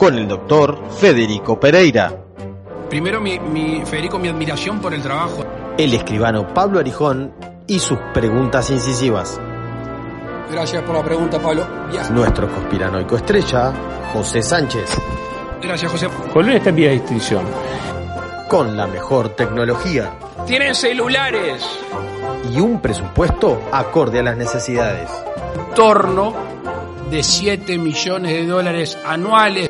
[0.00, 2.12] Con el doctor Federico Pereira,
[2.88, 5.44] Primero, mi, mi- Federico, mi admiración por el trabajo.
[5.78, 7.32] el escribano Pablo Arijón
[7.68, 9.38] y sus preguntas incisivas.
[10.50, 11.64] Gracias por la pregunta, Pablo.
[11.92, 12.08] Ya.
[12.10, 13.72] Nuestro conspiranoico estrella,
[14.12, 14.90] José Sánchez,
[15.62, 16.08] Gracias, José.
[16.32, 17.44] Colón está en vía de extinción.
[18.48, 20.12] con la mejor tecnología
[20.46, 21.62] Tienen celulares.
[22.52, 25.08] y un presupuesto acorde a las necesidades.
[25.76, 26.32] Torno
[27.10, 29.69] de 7 millones de dólares anuales.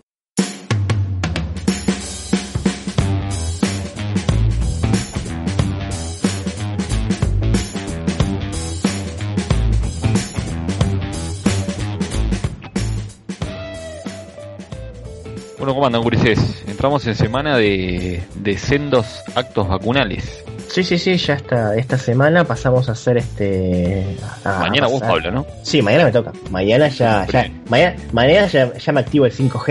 [15.71, 16.63] Bueno, ¿cómo andan, gurises?
[16.67, 19.05] Entramos en semana de, de sendos
[19.35, 20.43] actos vacunales.
[20.67, 21.75] Sí, sí, sí, ya está.
[21.77, 24.17] Esta semana pasamos a hacer este.
[24.43, 25.45] a Mañana vos, pasar- Pablo, ¿no?
[25.63, 26.31] Sí, mañana me toca.
[26.49, 27.25] Mañana ya.
[27.27, 29.65] ya mañana, mañana ya, ya me activo el 5G.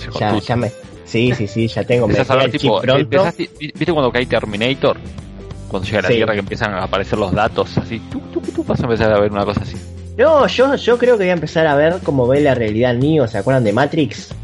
[0.00, 0.46] Se Ya, cortó.
[0.46, 0.72] ya me.
[1.04, 2.08] Sí, sí, sí, ya tengo.
[2.08, 4.96] Me a ver, tipo, empezás- ¿viste cuando cae Terminator?
[5.68, 6.14] Cuando llega a la Sí.
[6.14, 9.20] Tierra que empiezan a aparecer los datos así, tú, tú, tú, vas a empezar a
[9.20, 9.76] ver una cosa así.
[10.18, 13.26] No, yo, yo creo que voy a empezar a ver cómo ve la realidad Neo.
[13.28, 14.34] ¿Se acuerdan de Matrix?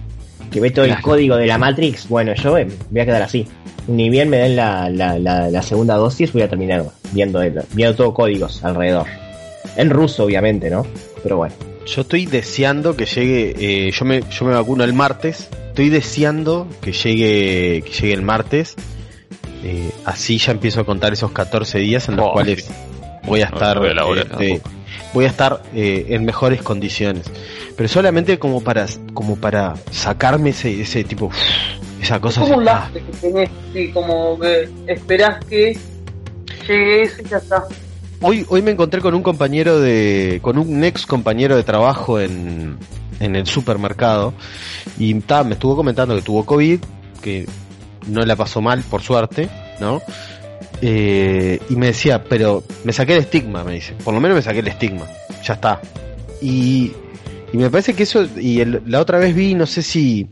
[0.50, 2.08] Que ve todo el código de la Matrix.
[2.08, 3.46] Bueno, yo eh, voy a quedar así.
[3.88, 7.62] Ni bien me den la, la, la, la segunda dosis, voy a terminar viendo, el-
[7.72, 9.06] viendo todo códigos alrededor.
[9.76, 10.86] En ruso, obviamente, ¿no?
[11.22, 11.54] Pero bueno.
[11.86, 16.66] Yo estoy deseando que llegue, eh, yo me yo me vacuno el martes, estoy deseando
[16.80, 18.74] que llegue que llegue el martes,
[19.62, 22.72] eh, así ya empiezo a contar esos 14 días en los Oh, cuales sí.
[23.24, 24.75] voy a estar no voy a laburar este, tampoco.
[25.12, 27.26] Voy a estar eh, en mejores condiciones,
[27.76, 31.30] pero solamente como para como para sacarme ese ese tipo
[32.00, 35.78] esa cosa como un lastre que tenés, sí, como que esperás que
[36.66, 37.64] llegue eso y ya está.
[38.22, 42.78] Hoy, hoy me encontré con un compañero de, con un ex compañero de trabajo en,
[43.20, 44.32] en el supermercado
[44.98, 46.80] y ta, me estuvo comentando que tuvo COVID,
[47.22, 47.46] que
[48.06, 49.48] no la pasó mal, por suerte,
[49.80, 50.00] ¿no?
[50.82, 54.42] Eh, y me decía, pero me saqué el estigma, me dice, por lo menos me
[54.42, 55.06] saqué el estigma,
[55.44, 55.80] ya está.
[56.42, 56.92] Y,
[57.52, 60.26] y me parece que eso, y el- la otra vez vi, no sé si,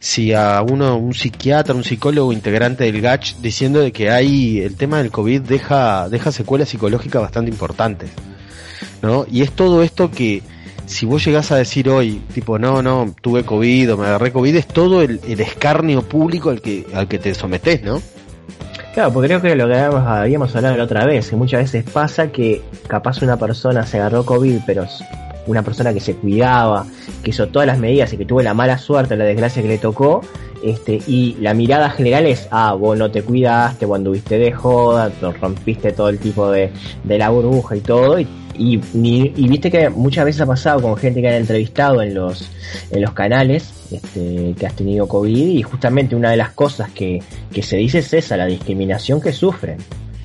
[0.00, 4.74] si a uno, un psiquiatra, un psicólogo integrante del GACH diciendo de que hay, el
[4.76, 8.10] tema del COVID deja, deja secuelas psicológicas bastante importantes,
[9.02, 9.26] ¿no?
[9.30, 10.42] Y es todo esto que,
[10.86, 14.56] si vos llegás a decir hoy, tipo, no, no, tuve COVID o me agarré COVID,
[14.56, 18.02] es todo el, el escarnio público al que, al que te sometés, ¿no?
[18.98, 21.84] Claro, porque creo que lo que habíamos, habíamos hablado la otra vez, que muchas veces
[21.88, 24.86] pasa que capaz una persona se agarró COVID, pero
[25.46, 26.84] una persona que se cuidaba,
[27.22, 29.78] que hizo todas las medidas y que tuvo la mala suerte, la desgracia que le
[29.78, 30.22] tocó,
[30.64, 35.10] este, y la mirada general es, ah, vos no te cuidaste, vos anduviste de joda,
[35.10, 36.72] te rompiste todo el tipo de,
[37.04, 38.26] de la burbuja y todo, y,
[38.58, 42.14] y, ni- y viste que muchas veces ha pasado con gente que han entrevistado en
[42.14, 42.50] los,
[42.90, 47.22] en los canales, este, que has tenido COVID, y justamente una de las cosas que,
[47.52, 49.78] que se dice es esa, la discriminación que sufren.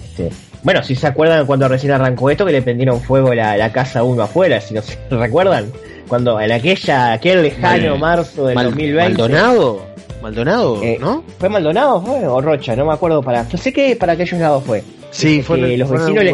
[0.03, 0.29] Este,
[0.63, 4.03] bueno, si se acuerdan cuando recién arrancó esto, que le prendieron fuego la, la casa
[4.03, 5.71] uno afuera, si no se recuerdan,
[6.07, 9.09] cuando en aquella, aquel lejano marzo del Mal- 2020.
[9.21, 9.85] Maldonado,
[10.21, 11.23] Maldonado, Eh, ¿no?
[11.37, 12.25] ¿Fue Maldonado fue?
[12.27, 12.75] o Rocha?
[12.75, 13.47] No me acuerdo para.
[13.49, 14.83] Yo sé que para aquellos lados fue.
[15.11, 16.31] Sí, que fue los vecinos le-.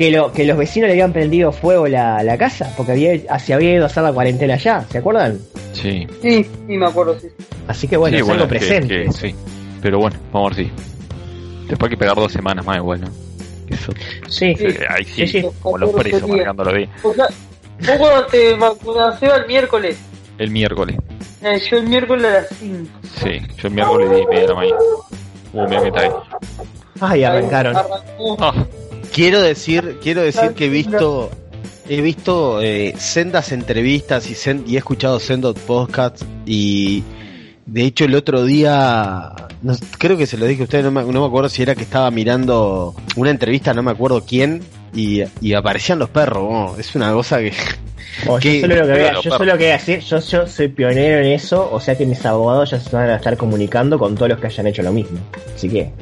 [0.00, 3.52] Que, lo, que los vecinos le habían prendido fuego la, la casa, porque había, se
[3.52, 5.38] había ido a hacer la cuarentena allá, ¿se acuerdan?
[5.74, 6.06] Sí.
[6.22, 7.28] Sí, sí, me acuerdo, sí.
[7.68, 9.04] Así que bueno, Sí, es bueno, algo que- presente.
[9.04, 9.34] que- sí.
[9.82, 10.72] Pero bueno, vamos a ver si.
[11.68, 13.08] Después hay que pegar dos semanas más igual, ¿no?
[13.68, 13.92] Eso,
[14.26, 14.64] Sí, Sí.
[14.64, 15.46] eh, ahí sí, Sí, sí.
[15.60, 16.88] como los presos marcándolo bien.
[17.02, 19.98] O sea, vos cuando te vacunaste el miércoles,
[20.38, 20.96] El miércoles.
[21.42, 22.88] eh, yo el miércoles a las 5.
[23.22, 24.76] Sí, yo el miércoles 10 y media de la mañana.
[25.52, 26.10] Uh, mira que está ahí.
[27.02, 27.76] Ay, arrancaron.
[27.76, 28.36] Arrancó.
[28.40, 28.54] Ah,
[29.12, 31.30] Quiero decir, quiero decir que he visto,
[31.88, 37.02] he visto eh, sendas entrevistas y, sen- y he escuchado sendos podcasts y
[37.66, 41.02] De hecho, el otro día, no- creo que se lo dije a ustedes, no me,
[41.04, 44.60] no me acuerdo si era que estaba mirando una entrevista, no me acuerdo quién,
[44.94, 46.42] y, y aparecían los perros.
[46.50, 47.52] oh, es una cosa que...
[48.26, 51.18] O yo solo lo que voy a, yo solo que decir, yo, yo soy pionero
[51.24, 54.30] en eso, o sea que mis abogados ya se van a estar comunicando con todos
[54.30, 55.18] los que hayan hecho lo mismo.
[55.54, 55.92] Así que,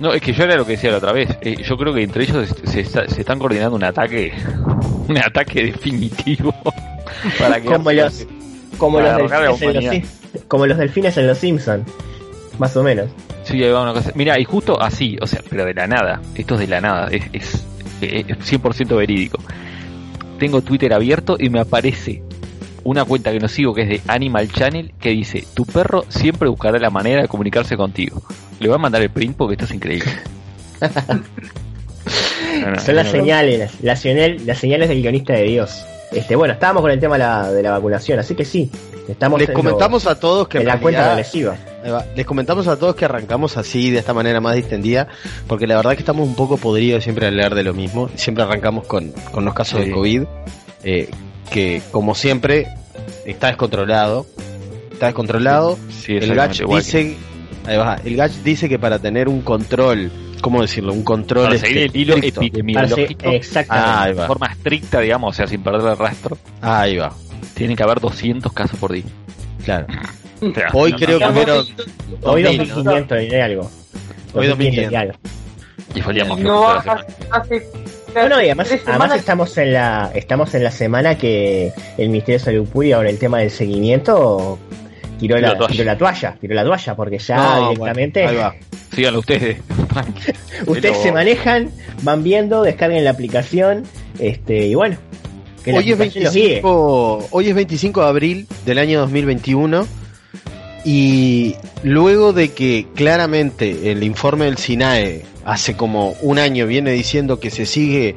[0.00, 1.28] No, es que yo era lo que decía la otra vez.
[1.40, 4.32] Eh, yo creo que entre ellos se, se está- se están coordinando un ataque,
[5.08, 6.54] un ataque definitivo
[7.38, 8.26] para que como los,
[8.78, 10.00] como los, delfines en
[10.34, 11.88] los, como los delfines en los Simpsons,
[12.58, 13.06] más o menos.
[13.42, 14.12] Sí, ahí va una cosa.
[14.14, 16.20] Mira, y justo así, o sea, pero de la nada.
[16.34, 17.64] Esto es de la nada, es, es,
[18.00, 19.38] es 100% verídico.
[20.38, 22.22] Tengo Twitter abierto y me aparece
[22.84, 26.48] una cuenta que no sigo que es de Animal Channel que dice: Tu perro siempre
[26.48, 28.22] buscará la manera de comunicarse contigo.
[28.60, 30.10] Le voy a mandar el print porque esto es increíble.
[32.62, 35.84] No, no, Son las no, señales, las, señal- las señales del guionista de Dios.
[36.10, 38.70] Este, bueno, estábamos con el tema de la, de la vacunación, así que sí,
[39.06, 41.56] estamos Les en comentamos a todos que en la cuenta regresiva.
[42.16, 45.06] Les comentamos a todos que arrancamos así, de esta manera más distendida,
[45.46, 48.08] porque la verdad que estamos un poco podridos siempre al leer de lo mismo.
[48.16, 49.86] Siempre arrancamos con, con los casos Sí.
[49.88, 50.22] de COVID,
[50.84, 51.10] eh,
[51.50, 52.68] que como siempre
[53.26, 54.26] está descontrolado.
[54.92, 55.78] Está descontrolado.
[55.90, 57.16] Sí, el GACH dice,
[57.68, 60.10] ahí va, el GACH dice que para tener un control,
[60.40, 60.92] ¿cómo decirlo?
[60.92, 62.40] Un control para seguir el hilo estricto.
[62.42, 63.30] epidemiológico.
[63.68, 67.12] Ah, ahí de forma estricta, digamos, o sea, sin perder el rastro, Ahí va.
[67.54, 69.04] tiene que haber 200 casos por día.
[69.64, 69.86] Claro.
[70.40, 71.66] O sea, Hoy no, creo no, que fueron
[72.22, 73.70] Hoy 2000, 2500 y algo.
[74.34, 75.14] Hoy 2500 y algo.
[75.96, 77.36] Y falíamos No toda la bajas semana.
[77.42, 77.66] hace.
[78.14, 82.38] No, no, y además, además estamos en la estamos en la semana que el Ministerio
[82.38, 84.60] de Salud Pública con el tema del seguimiento
[85.18, 85.72] tiró Tiró la, la toalla.
[85.72, 88.54] tiró la toalla, tiró la toalla, porque ya No, directamente bueno, ahí va.
[88.94, 89.58] Síganlo ustedes.
[90.66, 91.70] ustedes Pero- se manejan,
[92.02, 93.84] van viendo, descarguen la aplicación,
[94.18, 94.96] este, y bueno.
[95.64, 96.44] que la Hoy es, aplicación los guíe.
[96.46, 99.86] 25, hoy es 25 de abril del año 2021
[100.84, 107.40] y luego de que claramente el informe del SINAE hace como un año viene diciendo
[107.40, 108.14] que se sigue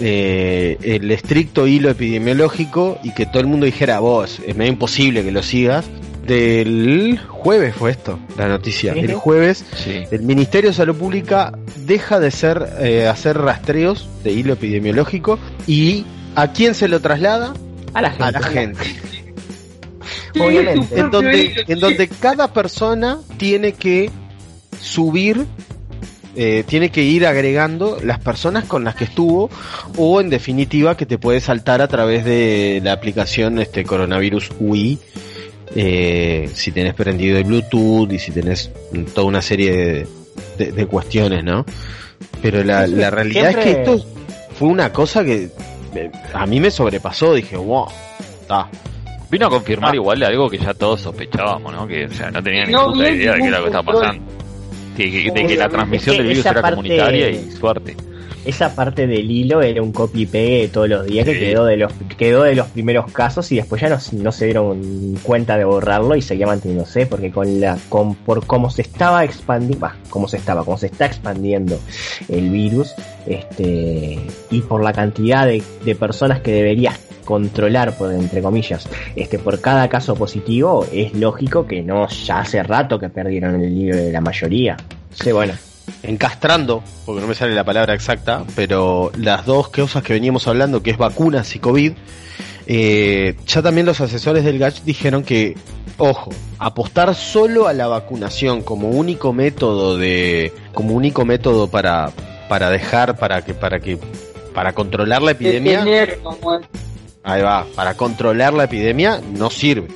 [0.00, 5.22] eh, el estricto hilo epidemiológico y que todo el mundo dijera vos, es medio imposible
[5.24, 5.86] que lo sigas,
[6.28, 9.00] del jueves fue esto, la noticia, Sí.
[9.00, 10.04] el jueves Sí.
[10.10, 16.04] el Ministerio de Salud Pública deja de ser eh, hacer rastreos de hilo epidemiológico y
[16.36, 17.54] ¿a quién se lo traslada?
[17.94, 18.24] A la gente.
[18.24, 18.84] A la gente.
[20.38, 21.00] Obviamente.
[21.00, 24.10] En donde, en donde cada persona tiene que
[24.80, 25.46] subir,
[26.36, 29.50] eh, tiene que ir agregando las personas con las que estuvo
[29.96, 34.98] o en definitiva que te puede saltar a través de la aplicación este coronavirus UI.
[35.74, 38.70] Eh, si tenés prendido el Bluetooth y si tenés
[39.14, 40.06] toda una serie de,
[40.58, 41.64] de- de cuestiones, ¿no?
[42.42, 44.04] Pero la, la realidad es que esto
[44.54, 45.50] fue una cosa que
[45.94, 47.34] eh, a mí me sobrepasó.
[47.34, 47.86] Dije, wow,
[48.42, 48.68] está.
[49.30, 49.96] Vino a confirmar Ah.
[49.96, 51.86] igual algo que ya todos sospechábamos, ¿no?
[51.86, 53.70] Que, o sea, no tenían ni No puta había idea de qué era lo que
[53.70, 54.32] estaba pasando.
[54.96, 55.10] De
[55.46, 57.96] que la transmisión del virus era parte- comunitaria y suerte.
[58.48, 61.66] Esa parte del hilo era un copy y pegue de todos los días que quedó
[61.66, 65.58] de los quedó de los primeros casos y después ya no, no se dieron cuenta
[65.58, 70.28] de borrarlo y seguía manteniéndose porque con la con por cómo se estaba expandiendo, cómo
[70.28, 71.78] se estaba, cómo se está expandiendo
[72.30, 72.94] el virus,
[73.26, 74.18] este
[74.50, 79.60] y por la cantidad de, de personas que deberías controlar por entre comillas, este por
[79.60, 84.10] cada caso positivo, es lógico que no ya hace rato que perdieron el hilo de
[84.10, 84.78] la mayoría.
[85.12, 85.52] Sí, bueno.
[86.02, 90.82] Encastrando, porque no me sale la palabra exacta, pero las dos cosas que veníamos hablando,
[90.82, 91.92] que es vacunas y COVID,
[92.66, 95.56] eh, ya también los asesores del GACH dijeron que,
[95.96, 102.12] ojo, apostar solo a la vacunación como único método de, como único método para,
[102.48, 103.98] para dejar, para que, para que,
[104.54, 105.82] para controlar la epidemia,
[107.22, 109.88] ahí va, para controlar la epidemia no sirve.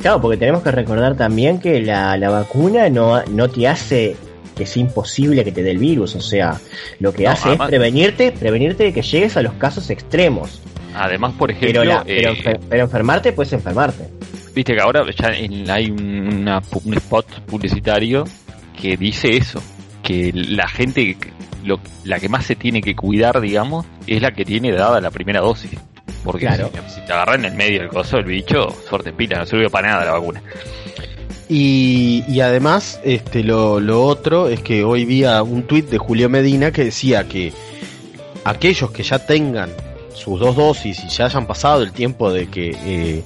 [0.00, 4.16] Claro, porque tenemos que recordar también que la, la vacuna no, no te hace
[4.58, 6.60] es imposible que te dé el virus, o sea,
[7.00, 10.60] lo que No, hace además- es prevenirte, prevenirte de que llegues a los casos extremos.
[10.94, 14.08] Además, por ejemplo, Pero, la, pero, eh, pero enfermarte puedes enfermarte.
[14.54, 18.24] viste que ahora ya en- hay un, una un spot publicitario
[18.80, 19.62] que dice eso,
[20.02, 21.16] que la gente,
[21.64, 25.10] lo, la que más se tiene que cuidar, digamos, es la que tiene dada la
[25.10, 25.70] primera dosis.
[26.24, 26.70] Porque Claro.
[26.88, 29.70] si, si te agarran en el medio del coso del bicho, suerte pila, no sirve
[29.70, 30.42] para nada la vacuna.
[31.54, 35.98] Y, y además, este, lo, lo otro es que hoy vi a un tuit de
[35.98, 37.52] Julio Medina que decía que
[38.44, 39.68] aquellos que ya tengan
[40.14, 43.22] sus dos dosis y ya hayan pasado el tiempo de que eh,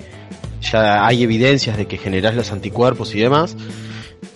[0.60, 3.56] ya hay evidencias de que generás los anticuerpos y demás,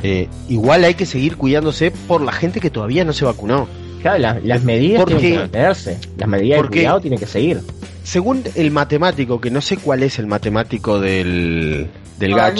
[0.04, 3.66] eh, igual hay que seguir cuidándose por la gente que todavía no se vacunó.
[4.02, 5.99] Claro, la- las medidas Porque- tienen que mantenerse.
[6.16, 7.61] Las medidas de porque- cuidado tienen que seguir.
[8.04, 11.88] Según el matemático, que no sé cuál es el matemático del,
[12.20, 12.54] del GACH,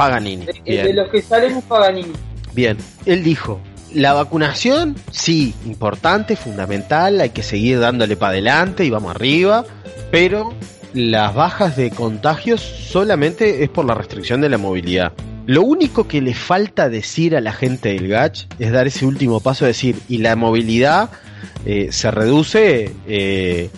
[0.00, 0.46] Paganini.
[0.46, 0.86] De, Bien.
[0.86, 2.12] de los que salen es Paganini.
[2.54, 3.60] Bien, él dijo,
[3.92, 9.66] la vacunación, sí, importante, fundamental, hay que seguir dándole para adelante y vamos arriba,
[10.10, 10.54] pero
[10.94, 15.12] las bajas de contagios solamente es por la restricción de la movilidad.
[15.44, 19.40] Lo único que le falta decir a la gente del GACH es dar ese último
[19.40, 21.10] paso, decir, y la movilidad
[21.66, 23.68] eh, se reduce eh,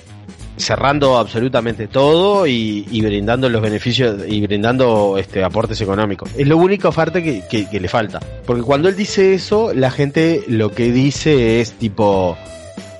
[0.62, 6.30] cerrando absolutamente todo y, y brindando los beneficios y brindando este aportes económicos.
[6.36, 8.20] Es lo único parte que, que- que le falta.
[8.46, 12.36] Porque cuando él dice eso, la gente lo que dice es tipo,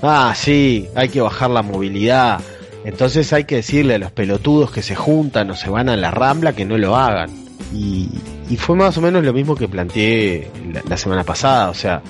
[0.03, 2.41] ah, sí, hay que bajar la movilidad.
[2.85, 6.11] Entonces hay que decirle a los pelotudos que se juntan o se van a la
[6.11, 7.31] rambla que no lo hagan.
[7.73, 8.09] Y,
[8.51, 11.71] y fue más o menos lo mismo que planteé la, la semana pasada.
[11.71, 12.03] O sea,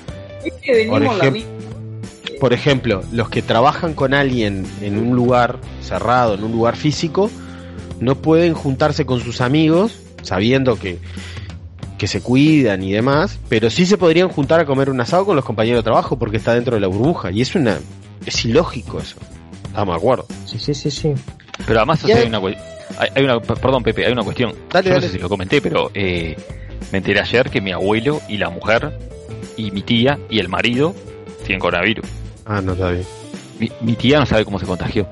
[0.43, 1.52] Es que venimos Por la ejemplo- misma.
[2.43, 7.31] Por ejemplo, los que trabajan con alguien en un lugar cerrado, en un lugar físico,
[8.01, 10.99] no pueden juntarse con sus amigos, sabiendo que,
[11.97, 15.37] que se cuidan y demás, pero sí se podrían juntar a comer un asado con
[15.37, 17.31] los compañeros de trabajo porque está dentro de la burbuja.
[17.31, 17.79] Y es una
[18.25, 19.15] es ilógico eso.
[19.67, 20.25] Estamos de acuerdo.
[20.45, 21.13] Sí, sí, sí, sí.
[21.65, 22.57] Pero además o Ya- sea, hay una, cue-
[22.99, 24.51] hay, hay una perdón Pepe, hay una cuestión.
[24.69, 25.07] Dale, Yo no dale.
[25.07, 26.35] sé si lo comenté, pero eh,
[26.91, 28.99] me enteré ayer que mi abuelo y la mujer
[29.55, 30.93] y mi tía y el marido
[31.45, 32.05] tienen coronavirus.
[32.45, 33.05] Ah, no está bien.
[33.59, 35.07] Mi, mi tía no sabe cómo se contagió.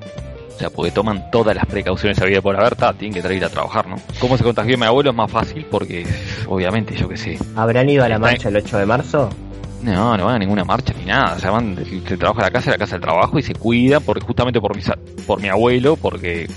[0.55, 3.49] O sea, porque toman todas las precauciones habidas por haber, ta, tienen que traer a
[3.49, 3.95] trabajar, ¿no?
[4.19, 5.09] ¿Cómo se contagió mi abuelo?
[5.09, 6.05] Es más fácil porque,
[6.47, 7.39] obviamente, yo qué sé.
[7.55, 9.29] ¿Habrán ido a la marcha el 8 de marzo?
[9.81, 11.35] No, no van a ninguna marcha ni nada.
[11.35, 11.75] O sea, van,
[12.07, 14.61] se trabaja a la casa, a la casa del trabajo y se cuida porque justamente
[14.61, 14.83] por mi,
[15.25, 16.47] por mi abuelo, porque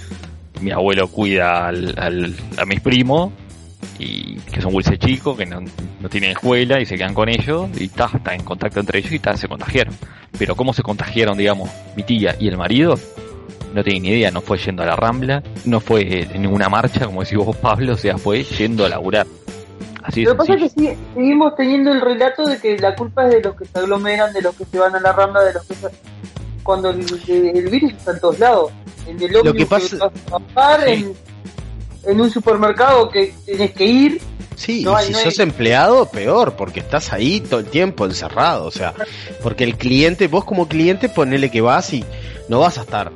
[0.60, 3.32] mi abuelo cuida al, al- a mis primos
[3.98, 5.60] y que son dulce chicos, que no,
[6.00, 9.12] no tienen escuela y se quedan con ellos y ta, están en contacto entre ellos
[9.12, 9.94] y ta, se contagiaron.
[10.38, 12.98] Pero cómo se contagiaron, digamos, mi tía y el marido,
[13.72, 17.06] no tienen ni idea, no fue yendo a la Rambla, no fue en ninguna marcha,
[17.06, 19.26] como decís vos Pablo, o sea, fue yendo a laburar.
[20.02, 23.24] Así Lo que pasa es que sí, seguimos teniendo el relato de que la culpa
[23.26, 25.54] es de los que se aglomeran, de los que se van a la rambla, de
[25.54, 25.88] los que se...
[26.62, 28.70] Cuando el, el virus está en todos lados.
[29.06, 30.92] En el ómnibus que pasa- vas a trabajar, Sí.
[30.92, 31.12] en,
[32.06, 34.20] en un supermercado que tienes que ir.
[34.56, 38.04] Sí, No hay- si no hay- sos empleado, peor, porque estás ahí todo el tiempo
[38.04, 38.66] encerrado.
[38.66, 38.94] O sea,
[39.42, 42.04] porque el cliente, vos como cliente, ponele que vas y
[42.48, 43.10] no vas a estar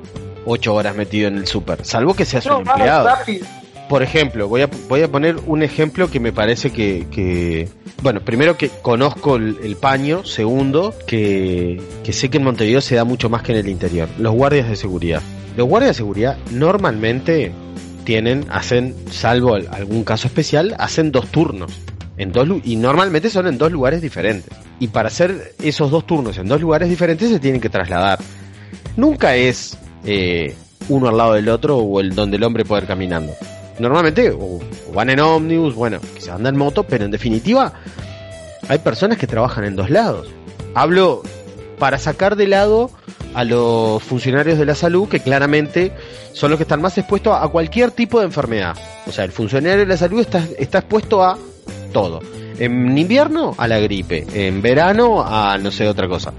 [0.45, 3.07] ocho horas metido en el súper, salvo que seas No, un empleado.
[3.07, 3.47] rápido.
[3.89, 7.69] Por ejemplo, voy a, voy a poner un ejemplo que me parece que, que-
[8.03, 12.97] bueno, primero que conozco el, el paño, segundo, que, que sé que en Montevideo se
[12.97, 14.09] da mucho más que en el interior.
[14.19, 15.23] Los guardias de seguridad.
[15.57, 17.53] Los guardias de seguridad normalmente
[18.09, 21.71] tienen, hacen, salvo al- algún caso especial, hacen dos turnos.
[22.17, 24.51] En dos, y normalmente son en dos lugares diferentes.
[24.81, 28.19] Y para hacer esos dos turnos en dos lugares diferentes se tienen que trasladar.
[28.97, 30.57] Nunca es eh,
[30.89, 33.35] uno al lado del otro o el donde el hombre puede ir caminando.
[33.79, 37.75] Normalmente o, o van en ómnibus, bueno, que se anda en moto, pero en definitiva
[38.69, 40.29] hay personas que trabajan en dos lados.
[40.75, 41.23] Hablo
[41.79, 42.91] para sacar de lado
[43.35, 45.93] a los funcionarios de la salud que claramente
[46.33, 48.77] son los que están más expuestos a cualquier tipo de enfermedad.
[49.07, 50.45] O sea, el funcionario de la salud está,
[50.79, 51.39] expuesto a
[51.93, 52.21] todo.
[52.59, 56.33] En invierno a la gripe, en verano a no sé otra cosa.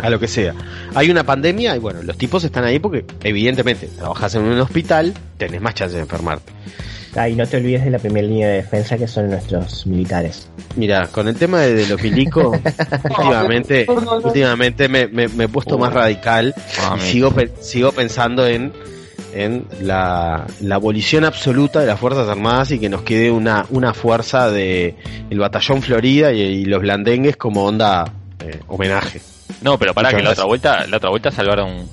[0.00, 0.54] A lo que sea.
[0.94, 5.12] Hay una pandemia y bueno, los tipos están ahí porque evidentemente trabajas en un hospital,
[5.36, 6.52] tenés más chance de enfermarte.
[7.16, 10.48] Ah, y no te olvides de la primera línea de defensa que son nuestros militares.
[10.76, 12.56] Mira, con el tema de, de los milicos,
[13.18, 13.86] últimamente,
[14.22, 16.54] últimamente me, me- me he puesto más radical
[16.96, 18.72] y sigo, sigo pensando en,
[19.34, 23.92] en la, la abolición absoluta de las Fuerzas Armadas y que nos quede una, una
[23.92, 24.94] fuerza de
[25.30, 28.04] el batallón Florida y, y los blandengues como onda
[28.44, 29.20] eh, homenaje.
[29.62, 31.88] No, pero para Muchas que la otra vuelta, la otra vuelta salvaron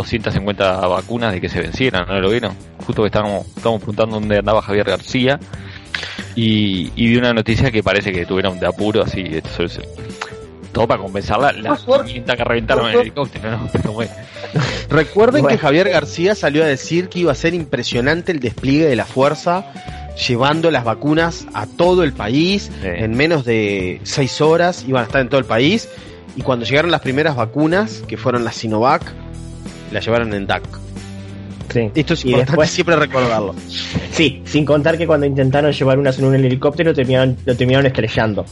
[0.00, 2.54] 250 vacunas de que se vencieran, ¿no lo vieron?
[2.86, 5.38] Justo que estábamos, estábamos preguntando dónde andaba Javier García
[6.34, 9.80] y, y vi una noticia que parece que tuvieron de apuro así, eso es-
[10.72, 12.06] todo para compensarla, las Por suerte.
[12.08, 13.68] 500 que reventaron en el helicóptero, ¿no?
[13.72, 14.10] Pero bueno,
[14.90, 15.56] Recuerden Bueno.
[15.56, 19.06] que Javier García salió a decir que iba a ser impresionante el despliegue de la
[19.06, 19.64] fuerza
[20.28, 22.88] llevando las vacunas a todo el país Sí.
[22.88, 25.88] en menos de seis horas iban a estar en todo el país
[26.36, 29.02] y cuando llegaron las primeras vacunas que fueron las Sinovac
[29.92, 30.62] las llevaron en DAC
[31.72, 31.90] Sí.
[31.94, 33.54] esto es Y importante después- siempre recordarlo
[34.12, 38.46] Sí, sin contar que cuando intentaron llevar unas en un helicóptero terminaron, lo terminaron estrellando.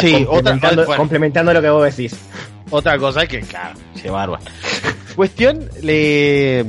[0.00, 0.96] Sí, otra- complementando, bueno.
[0.98, 2.16] complementando lo que vos decís.
[2.70, 4.38] Otra cosa es que, claro, se barba.
[5.16, 6.64] Cuestión, le,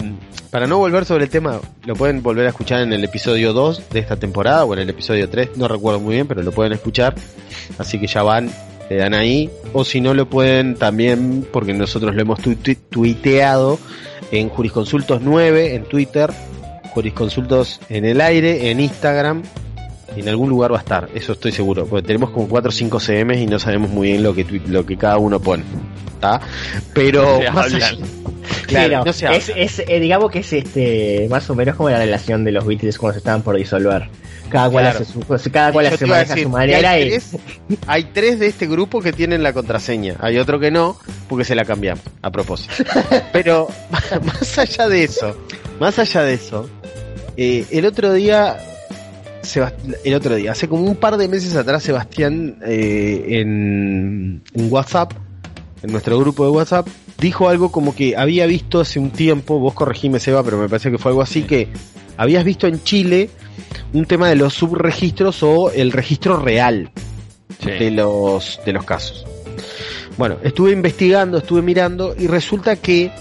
[0.50, 3.84] para no volver sobre el tema, lo pueden volver a escuchar en el episodio 2
[3.92, 6.74] de esta temporada o en el episodio 3, no recuerdo muy bien, pero lo pueden
[6.74, 7.16] escuchar.
[7.78, 8.50] Así que ya van,
[8.90, 9.50] le dan ahí.
[9.74, 13.80] O si no, lo pueden también, porque nosotros lo hemos tu- tu- tuiteado
[14.32, 16.32] en Jurisconsultos 9 en Twitter,
[16.94, 19.44] Jurisconsultos en el aire, en Instagram.
[20.16, 21.86] En algún lugar va a estar, eso estoy seguro.
[21.86, 24.84] Porque tenemos como 4 o 5 CMs y no sabemos muy bien lo que, lo
[24.86, 25.64] que cada uno pone.
[26.16, 26.42] ¿Está?
[26.94, 31.56] Pero más Sí, Claro, no, no es, es, eh, digamos que es este más o
[31.56, 34.10] menos como la relación de los Beatles cuando se estaban por disolver.
[34.50, 35.00] Cada cual Claro.
[35.02, 37.38] hace su, cada cual maneja decir, su manera hay, y tres,
[37.88, 40.16] hay tres de este grupo que tienen la contraseña.
[40.20, 42.74] Hay otro que no, porque se la cambiamos, a propósito.
[43.34, 43.68] Pero
[44.26, 45.38] más allá de eso,
[45.80, 46.70] más allá de eso,
[47.38, 48.58] eh, el otro día,
[49.44, 54.72] Sebast- el otro día, hace como un par de meses atrás, Sebastián eh, en, en
[54.74, 55.14] WhatsApp,
[55.84, 56.88] en nuestro grupo de WhatsApp,
[57.20, 60.92] dijo algo como que había visto hace un tiempo, vos corregime Seba, pero me parece
[60.92, 61.68] que fue algo así, que
[62.20, 63.30] habías visto en Chile
[63.94, 66.92] un tema de los subregistros o el registro real
[67.64, 67.72] Sí.
[67.72, 69.26] de los de los casos.
[70.18, 73.12] Bueno, estuve investigando, estuve mirando y resulta que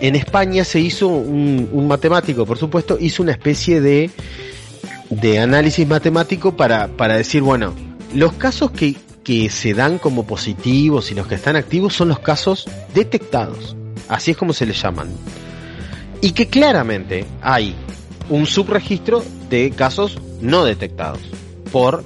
[0.00, 4.10] en España se hizo un, un matemático, por supuesto, hizo una especie de
[5.10, 7.74] de análisis matemático para, para decir, bueno,
[8.14, 12.18] los casos que, que se dan como positivos y los que están activos son los
[12.18, 13.76] casos detectados.
[14.08, 15.08] Así es como se les llaman.
[16.22, 17.74] Y que claramente hay
[18.32, 21.20] un subregistro de casos no detectados
[21.70, 22.02] por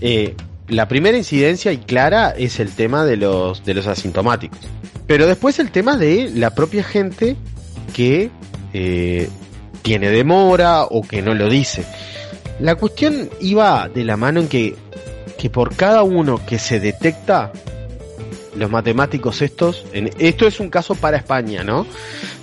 [0.00, 0.34] eh,
[0.68, 4.58] la primera incidencia y clara es el tema de los de los asintomáticos.
[5.06, 7.36] Pero después el tema de la propia gente
[7.94, 8.30] que
[8.72, 9.28] eh,
[9.82, 11.84] tiene demora o que no lo dice.
[12.58, 14.76] La cuestión iba de la mano en que
[15.38, 17.52] que por cada uno que se detecta
[18.58, 21.86] los matemáticos estos en, esto es un caso para España no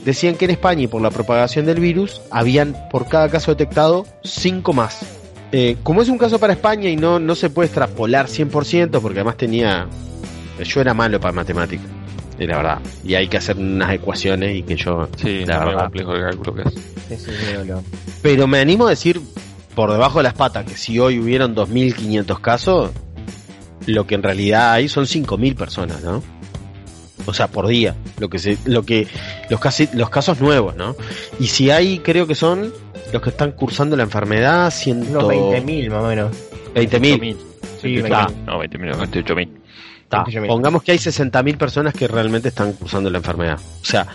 [0.03, 4.05] decían que en España y por la propagación del virus habían por cada caso detectado
[4.24, 5.05] cinco más
[5.51, 9.19] eh, como es un caso para España y no, no se puede extrapolar 100%, porque
[9.19, 9.88] además tenía.
[10.62, 11.86] Yo era malo para matemáticas,
[12.38, 12.79] y la verdad.
[13.05, 15.07] Y hay que hacer unas ecuaciones y que yo.
[15.15, 15.84] Sí, la verdad.
[15.84, 16.74] complejo el cálculo que es.
[17.07, 17.31] Sí, sí,
[18.22, 19.22] Pero me animo a decir,
[19.75, 22.91] por debajo de las patas, que si hoy hubieran 2.500 casos,
[23.86, 26.24] lo que en realidad hay son 5.000 personas, ¿no?
[27.25, 27.95] O sea, por día.
[28.19, 29.08] Lo que se, lo que,
[29.50, 30.95] los, casi, los casos nuevos, ¿no?
[31.39, 32.71] Y si hay, creo que son
[33.12, 35.10] los que están cursando la enfermedad, ciento...
[35.10, 36.32] unos 20.000 más o menos.
[36.76, 37.38] 20.000.
[37.82, 38.10] Sí, 28.000.
[38.10, 38.36] 20.000.
[38.45, 39.50] No, 20.000, 28.000.
[40.08, 40.48] Ta, 28.000.
[40.48, 43.60] pongamos que hay 60.000 personas que realmente están cursando la enfermedad.
[43.82, 44.06] O sea,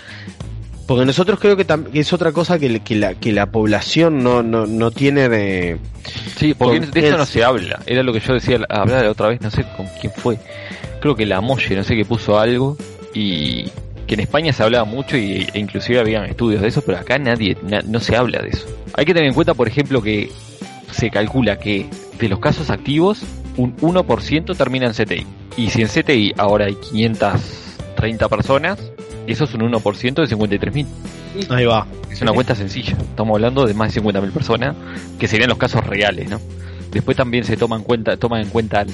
[0.90, 4.66] porque nosotros creo que, que es otra cosa que, la, que la población no, no,
[4.66, 5.78] no tiene de...
[6.36, 7.78] Sí, porque de eso no se habla.
[7.86, 10.36] Era lo que yo decía, hablar la otra vez, no sé con quién fue.
[11.00, 12.76] Creo que la Molle, no sé que puso algo
[13.14, 13.66] y
[14.08, 17.20] que en España se hablaba mucho y, e inclusive habían estudios de eso, pero acá
[17.20, 18.66] nadie, na- no se habla de eso.
[18.94, 20.28] Hay que tener en cuenta, por ejemplo, que
[20.90, 21.86] se calcula que
[22.18, 23.22] de los casos activos,
[23.56, 25.24] un 1% termina en CTI.
[25.56, 28.89] Y si en CTI ahora hay 530 personas,
[29.32, 30.86] eso es un 1% de 53.000.
[31.50, 31.86] Ahí va.
[32.10, 32.92] Es una cuenta sencilla.
[32.98, 34.76] Estamos hablando de más de 50.000 personas,
[35.18, 36.40] que serían los casos reales, ¿no?
[36.90, 38.84] Después también se toma en cuenta, toma en cuenta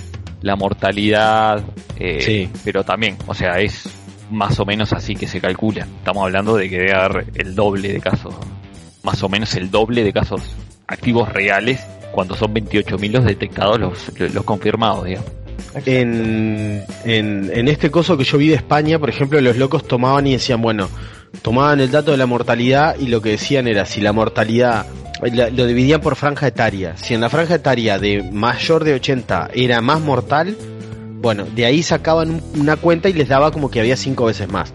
[0.42, 1.62] la mortalidad,
[1.98, 2.50] eh, Sí.
[2.64, 3.88] pero también, o sea, es
[4.30, 5.86] más o menos así que se calcula.
[5.98, 8.34] Estamos hablando de que debe haber el doble de casos,
[9.02, 10.42] más o menos el doble de casos
[10.86, 11.80] activos reales,
[12.12, 15.30] cuando son 28.000 los detectados, los, los confirmados, digamos.
[15.84, 20.62] En, este coso que yo vi de España, por ejemplo, los locos tomaban y decían,
[20.62, 20.88] bueno,
[21.42, 24.86] tomaban el dato de la mortalidad y lo que decían era si la mortalidad
[25.22, 26.96] lo dividían por franja etaria.
[26.96, 30.56] Si en la franja etaria de mayor de 80 era más mortal,
[31.20, 34.48] bueno, de ahí sacaban un- una cuenta y les daba como que había cinco veces
[34.50, 34.72] más.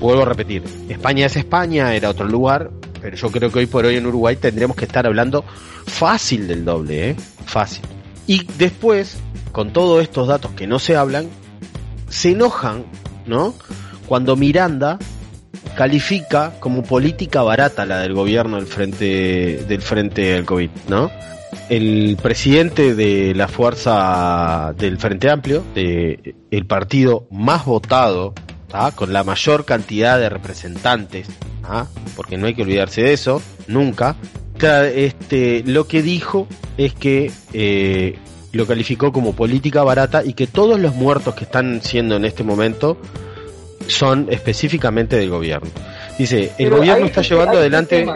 [0.00, 3.84] Vuelvo a repetir, España es España, era otro lugar, pero yo creo que hoy por
[3.86, 5.44] hoy en Uruguay tendremos que estar hablando
[5.86, 7.16] fácil del doble, ¿eh?
[7.46, 7.82] Fácil.
[8.26, 9.18] Y después,
[9.56, 11.30] con todos estos datos que no se hablan,
[12.10, 12.84] se enojan,
[13.24, 13.54] ¿no?
[14.06, 14.98] Cuando Miranda
[15.78, 21.10] califica como política barata la del gobierno del frente del frente al COVID, ¿no?
[21.70, 28.34] El presidente de la fuerza del Frente Amplio, de el partido más votado,
[28.94, 31.28] con la mayor cantidad de representantes,
[32.14, 34.16] porque no hay que olvidarse de eso, nunca.
[34.58, 38.18] Ca- Este, lo que dijo es que eh,
[38.56, 42.42] lo calificó como política barata y que todos los muertos que están siendo en este
[42.42, 42.96] momento
[43.86, 45.70] son específicamente del gobierno.
[46.18, 48.06] Dice, el Pero gobierno está está- llevando está adelante...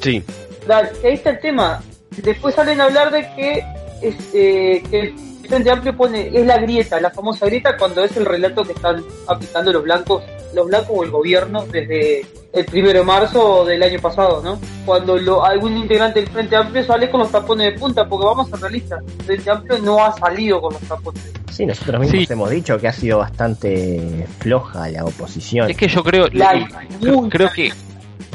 [0.00, 0.22] Sí,
[0.66, 1.82] Dale, ahí está el tema.
[2.22, 3.64] Después salen a hablar de que,
[4.00, 5.14] es, eh, que el
[5.48, 9.02] Frente Amplio pone, es la grieta, la famosa grieta, cuando es el relato que están
[9.26, 10.22] aplicando los blancos,
[10.54, 14.58] los blancos o el gobierno desde el primero de marzo del año pasado, ¿no?
[14.84, 18.46] Cuando lo, algún integrante del Frente Amplio sale con los tapones de punta, porque vamos
[18.48, 21.22] a ser realistas, el Frente Amplio no ha salido con los tapones.
[21.50, 22.32] Sí, nosotros mismos Sí.
[22.32, 25.70] hemos dicho que ha sido bastante floja la oposición.
[25.70, 26.66] Es que yo creo, La- le-
[27.00, 27.72] creo, creo que,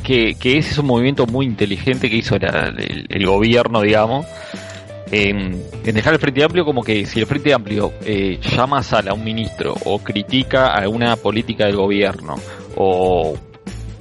[0.04, 4.26] que, que ese es un movimiento muy inteligente que hizo la- el, el gobierno, digamos,
[5.12, 8.84] en, en dejar el Frente Amplio como que si el Frente Amplio eh, llama a
[8.84, 12.36] sala a un ministro o critica alguna política del gobierno
[12.76, 13.36] o,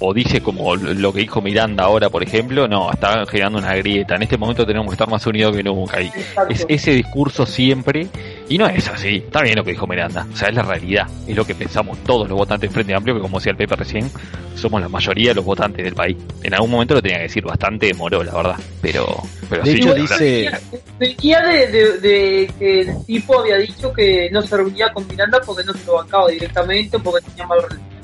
[0.00, 4.16] o dice como lo que dijo Miranda ahora, por ejemplo, no, está generando una grieta.
[4.16, 6.00] En este momento tenemos que estar más unidos que nunca.
[6.02, 6.10] Y
[6.50, 8.06] es ese discurso siempre,
[8.48, 11.06] y no es así, está bien lo que dijo Miranda, o sea, es la realidad,
[11.26, 13.76] es lo que pensamos todos los votantes del Frente Amplio, que como decía el Pepe
[13.76, 14.10] recién,
[14.54, 16.16] somos la mayoría de los votantes del país.
[16.42, 19.06] En algún momento lo tenía que decir bastante, demoró, la verdad, pero,
[19.48, 20.50] pero De sí, hecho, dice-
[20.98, 25.40] Venía de, de, de que el tipo había dicho que no se reunía con Miranda
[25.44, 27.95] porque no se lo bancaba directamente, porque tenía mal relacionamiento.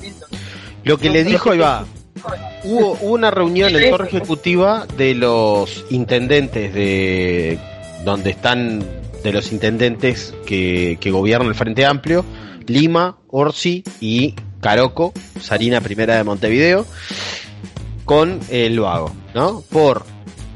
[0.83, 1.85] Lo que le dijo, ahí va,
[2.63, 7.59] hubo, hubo una reunión en torre ejecutiva de los intendentes de
[8.03, 8.83] donde están
[9.23, 12.25] de los intendentes que, que gobiernan el Frente Amplio,
[12.67, 16.85] Lima, Orsi y Caroco, Sarina Primera de Montevideo,
[18.05, 19.61] con el vago, ¿no?
[19.69, 20.05] Por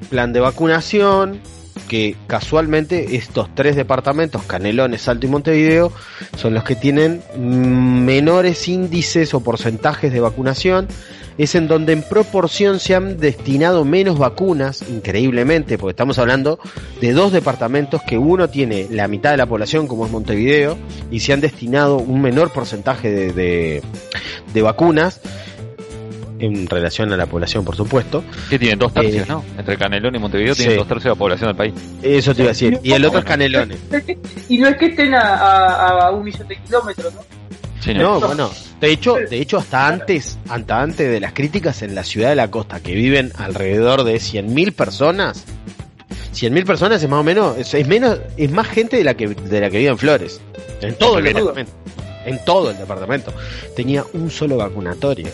[0.09, 1.39] plan de vacunación,
[1.79, 5.91] que casualmente estos tres departamentos, Canelones, Salto y Montevideo,
[6.35, 10.87] son los que tienen menores índices o porcentajes de vacunación.
[11.37, 16.59] Es en donde en proporción se han destinado menos vacunas, increíblemente, porque estamos hablando
[16.99, 20.79] de dos departamentos que uno tiene la mitad de la población, como es Montevideo,
[21.11, 23.83] y se han destinado un menor porcentaje de, de,
[24.51, 25.21] de vacunas
[26.39, 28.23] en relación a la población, por supuesto.
[28.49, 29.43] que tienen dos tercios, Eh, ¿no?
[29.57, 31.73] Entre Canelón y Montevideo tienen dos tercios de la población del país.
[32.01, 32.79] Eso te iba a decir.
[32.83, 33.77] Y el otro es Canelones.
[34.49, 37.21] Y no es que estén a, a- a un millón de kilómetros, ¿no?
[37.79, 41.95] Sí, No, bueno, de hecho, de hecho hasta antes, hasta antes de las críticas en
[41.95, 45.45] la ciudad de la costa, que viven alrededor de 100.000 personas,
[46.33, 49.27] 100.000 personas es más o menos, es, es menos, es más gente de la que
[49.27, 50.41] de la que vive en Flores,
[50.81, 51.71] en todo el departamento,
[52.25, 53.33] en todo el departamento.
[53.75, 55.27] Tenía un solo vacunatorio,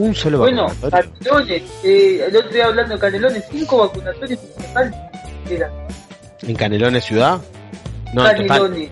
[0.00, 1.12] un solo Bueno, vacunatorio.
[1.20, 5.10] Canelones, eh, el otro día hablando de Canelones, cinco vacunatorios en total.
[5.50, 5.70] Era
[6.42, 7.40] En Canelones ciudad,
[8.14, 8.90] no, en total, Canelones,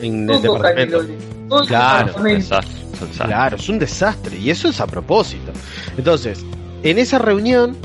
[0.00, 0.98] en el todo departamento.
[0.98, 1.24] Canelones.
[1.48, 3.26] Todo el Claro, desastre, desastre.
[3.26, 5.52] Claro, es un desastre y eso es a propósito.
[5.96, 6.44] Entonces,
[6.82, 7.76] en esa reunión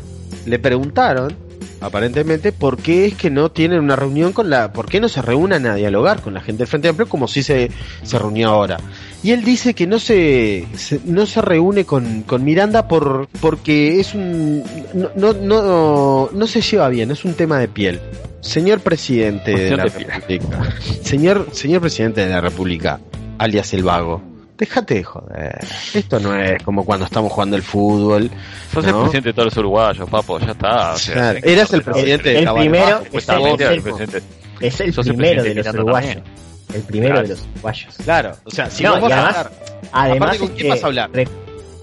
[0.45, 1.35] le preguntaron,
[1.81, 5.21] aparentemente, por qué es que no tienen una reunión con la, por qué no se
[5.21, 7.71] reúnan a dialogar con la gente del Frente Amplio como si se,
[8.03, 8.77] se reunió ahora.
[9.23, 13.99] Y él dice que no se, se- no se reúne con, con Miranda por, porque
[13.99, 17.99] es un, no, no, no, no se lleva bien, es un tema de piel.
[18.41, 19.89] Señor presidente de la de.
[19.89, 20.69] República,
[21.03, 22.99] señor, señor presidente de la República,
[23.39, 24.21] alias el vago,
[24.57, 25.59] déjate de joder.
[25.95, 28.29] Esto no es como cuando estamos jugando el fútbol.
[28.71, 28.89] Sos ¿no?
[28.89, 30.93] el presidente de todos los uruguayos, papo, ya está.
[30.93, 34.21] O sea, Claro, sí, eras el presidente de el primero Bajo, es el- presidente.
[34.61, 34.75] Es
[35.07, 36.13] primero de los uruguayos.
[36.15, 36.46] también.
[36.73, 37.27] El primero Claro.
[37.27, 37.95] de los uruguayos.
[38.03, 40.69] Claro, o sea, si No, vos y vas a además- hablar- Además, Aparte, ¿con quién
[40.69, 41.09] vas a hablar?
[41.13, 41.27] re-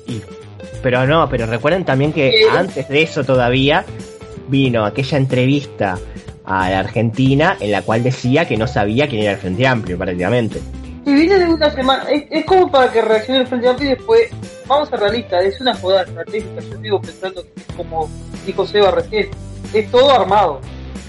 [0.07, 0.21] y-
[0.83, 3.85] pero no, pero recuerden también que antes de eso todavía
[4.49, 5.99] vino aquella entrevista
[6.45, 9.97] a la Argentina en la cual decía que no sabía quién era el Frente Amplio
[9.97, 10.61] prácticamente.
[11.07, 13.95] Si viene de una semana, es, es como para que reaccione el Frente Amplio y
[13.95, 14.23] después,
[14.67, 16.61] vamos a realista, es una jugada estratégica.
[16.61, 18.11] Yo sigo pensando que es como
[18.45, 19.29] dijo Seba recién,
[19.73, 20.61] es todo armado.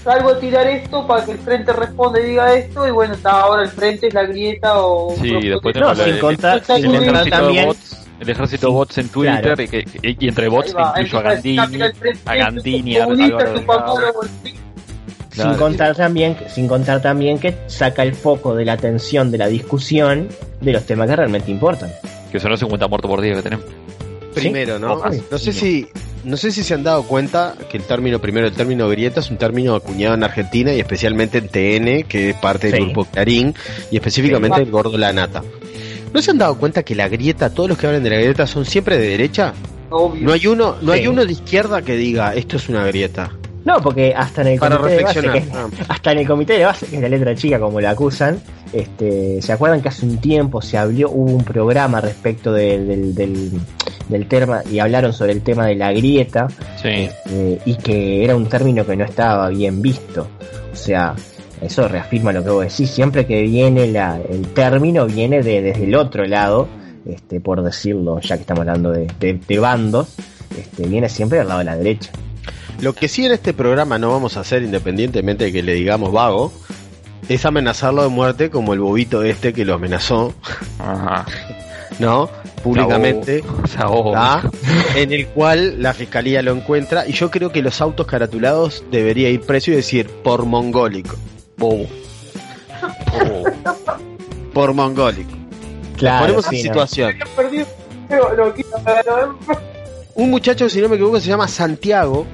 [0.06, 3.40] Salgo a tirar esto para que el Frente responda y diga esto, y bueno, está
[3.40, 5.16] ahora el Frente es la grieta o.
[5.20, 9.08] Sí, después No, sin el, contar, el ejército también, bots, el ejército Sí, bots en
[9.08, 9.62] Twitter claro.
[9.64, 13.48] y, que- que- y entre bots va, incluyo a Gandini, a Gandini, a comunista, Álvaro
[13.48, 13.66] su Delgado.
[13.66, 15.58] papá, o el- sin Claro.
[15.58, 20.28] contar también, sin contar también que saca el foco de la atención de la discusión
[20.60, 21.90] de los temas que realmente importan.
[22.30, 23.64] que son los 50 muertos por día que tenemos.
[24.34, 25.02] primero, ¿no?
[25.30, 25.88] No sé si
[26.24, 29.30] no sé si se han dado cuenta que el término primero, el término grieta es
[29.30, 32.84] un término acuñado en Argentina y especialmente en TN, que es parte del Sí.
[32.84, 33.54] grupo Clarín
[33.90, 34.62] y específicamente Sí.
[34.64, 35.42] el gordo La Nata.
[36.12, 38.46] ¿No se han dado cuenta que la grieta, todos los que hablan de la grieta
[38.46, 39.52] son siempre de derecha?
[39.90, 40.22] Obvio.
[40.26, 43.30] No hay uno, no hay uno de izquierda que diga esto es una grieta.
[43.64, 45.70] No, porque hasta en el Para comité de base, reflexionar.
[45.70, 47.90] que es- hasta en el comité de base, que es la letra chica como la
[47.90, 48.40] acusan,
[48.72, 53.14] este, ¿se acuerdan que hace un tiempo se habló, hubo un programa respecto de- del,
[53.14, 53.50] del,
[54.08, 56.48] del tema y hablaron sobre el tema de la grieta
[56.82, 57.08] Sí.
[57.30, 60.28] eh, y que era un término que no estaba bien visto?
[60.72, 61.14] O sea,
[61.60, 65.84] eso reafirma lo que vos decís, siempre que viene la, el término viene de, desde
[65.84, 66.68] el otro lado,
[67.06, 70.14] este, por decirlo, ya que estamos hablando de, de- de bandos,
[70.58, 72.10] este, viene siempre al lado de la derecha.
[72.80, 76.12] Lo que sí en este programa no vamos a hacer, independientemente de que le digamos
[76.12, 76.52] vago,
[77.28, 80.34] es amenazarlo de muerte como el bobito este que lo amenazó,
[80.78, 81.24] Ajá.
[81.98, 82.28] ¿No?
[82.62, 83.42] Públicamente.
[83.68, 84.12] Se ahogó.
[84.12, 84.42] ¿tá?
[84.94, 89.28] En el cual la fiscalía lo encuentra y yo creo que los autos caratulados debería
[89.30, 91.16] ir precio y decir por mongólico.
[91.56, 91.86] Bobo.
[94.52, 95.30] Por mongólico.
[95.96, 96.72] Claro, Ponemos sí, en no.
[96.86, 97.14] situación.
[100.14, 102.26] Un muchacho, si no me equivoco, se llama Santiago.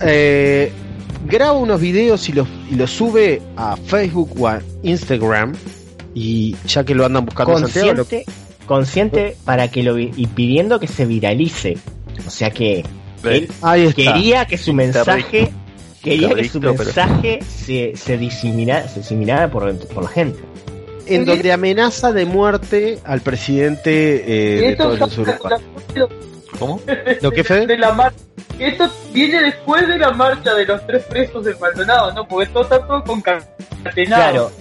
[0.00, 0.72] eh,
[1.26, 5.54] graba unos videos y los, y los sube a Facebook o a Instagram.
[6.14, 8.32] Y ya que lo andan buscando en Santiago, lo- consciente,
[8.66, 11.78] consciente para que lo vi- y pidiendo que se viralice.
[12.26, 12.84] O sea que
[13.24, 13.94] él ahí está.
[14.02, 15.50] quería que su mensaje
[16.02, 20.40] quería que su mensaje se, se diseminara, se diseminara por, por la gente.
[21.06, 25.60] en donde amenaza de muerte al presidente eh, de los son uruguayos.
[26.58, 26.80] ¿Cómo?
[27.22, 27.66] ¿Lo que Fede?
[27.66, 28.16] de la marcha.
[28.58, 32.28] Esto viene después de la marcha de los tres presos de Maldonado, ¿no?
[32.28, 33.50] Porque todo está todo concatenado.
[34.06, 34.52] Claro,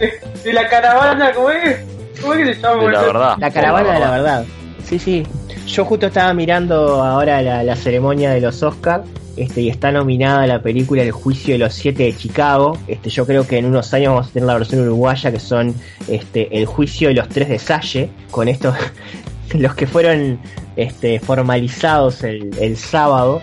[0.44, 1.78] De, la caravana, ¿cómo es?
[2.20, 2.84] ¿Cómo es que se llama?
[2.84, 3.36] De la verdad.
[3.38, 4.44] la caravana de la verdad.
[4.84, 5.26] Sí, sí.
[5.66, 9.04] Yo justo estaba mirando ahora la, la ceremonia de los Oscars.
[9.36, 12.76] Este, y está nominada la película El juicio de los siete de Chicago.
[12.88, 15.74] Este, yo creo que en unos años vamos a tener la versión uruguaya que son
[16.08, 18.74] este, El juicio de los tres de Salle, con estos
[19.54, 20.38] los que fueron
[20.76, 23.40] este, formalizados el, el sábado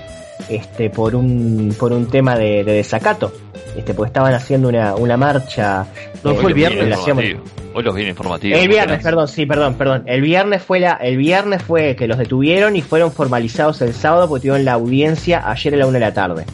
[0.49, 3.33] este, por un por un tema de, de desacato.
[3.77, 5.85] Este, porque estaban haciendo una, una marcha.
[6.23, 6.97] ¿No eh, fue el Hoy los viernes?
[6.97, 7.25] hacíamos-.
[7.73, 8.59] Hoy los viene informativos.
[8.59, 10.03] el viernes, perdón, sí, perdón, perdón.
[10.07, 14.27] El viernes fue la, el viernes fue que los detuvieron y fueron formalizados el sábado
[14.27, 16.45] porque tuvieron la audiencia ayer a la una de la tarde.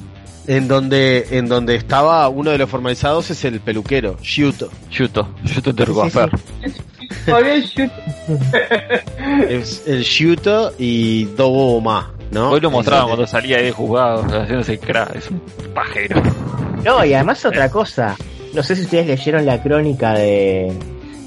[0.45, 4.69] En donde, en donde estaba uno de los formalizados es el peluquero, Shuto.
[4.91, 7.89] Yuto, Yuto te Sí, sí.
[9.49, 12.49] Es el Shuto y Dobo Ma, ¿no?
[12.51, 15.15] Hoy lo mostraban cuando salía ahí de juzgado, haciéndose crack.
[15.15, 15.41] Es un
[15.73, 16.21] pajero.
[16.83, 18.15] No, y además otra cosa.
[18.53, 20.73] No sé si ustedes leyeron la crónica de,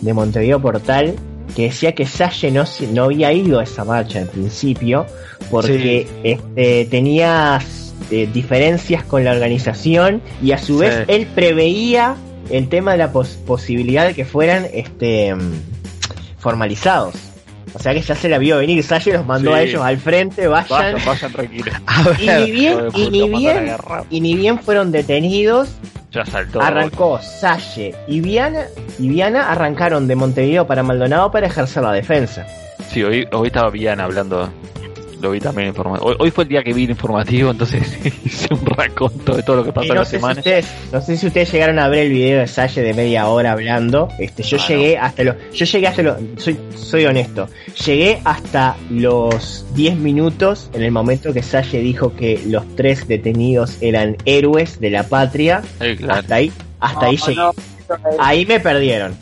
[0.03, 1.15] de Montevideo Portal
[1.55, 5.07] que decía que Salle no, no había ido a esa marcha en principio
[5.51, 7.59] porque este, tenía
[8.11, 11.05] eh, diferencias con la organización y a su vez Sí.
[11.09, 12.17] él preveía
[12.51, 15.53] el tema de la pos- posibilidad de que fueran este mm,
[16.39, 17.15] formalizados.
[17.77, 19.57] O sea que ya se la vio venir, Salle los mandó Sí.
[19.57, 20.69] a ellos al frente, vayan.
[20.95, 21.75] Vayan, vayan tranquilos.
[21.87, 23.77] A Y ver, ni bien, y ni bien,
[24.11, 25.69] y ni bien fueron detenidos,
[26.11, 26.61] Ya saltó.
[26.63, 28.65] arrancó Salle y Viana,
[28.99, 32.47] y Viana arrancaron de Montevideo para Maldonado para ejercer la defensa.
[32.91, 34.51] Sí, hoy, hoy estaba bien hablando.
[35.21, 36.11] Lo vi también informativo.
[36.11, 37.83] Hoy, hoy fue el día que vi el informativo, entonces
[38.25, 40.39] hice un raconto de todo lo que pasó en no, la sé si semana.
[40.41, 43.53] ustedes, no sé si ustedes llegaron a ver el video de Salle de media hora
[43.53, 44.09] hablando.
[44.19, 47.49] Este, yo Ah, llegué hasta los, yo llegué hasta los, soy, soy honesto,
[47.87, 53.79] llegué hasta los 10 minutos en el momento que Salle dijo que los tres detenidos
[53.81, 55.63] eran héroes de la patria.
[55.81, 56.21] Eh, claro.
[56.21, 57.41] Hasta ahí, hasta ahí No, llegué.
[57.41, 57.53] no,
[58.19, 59.17] Ahí me perdieron.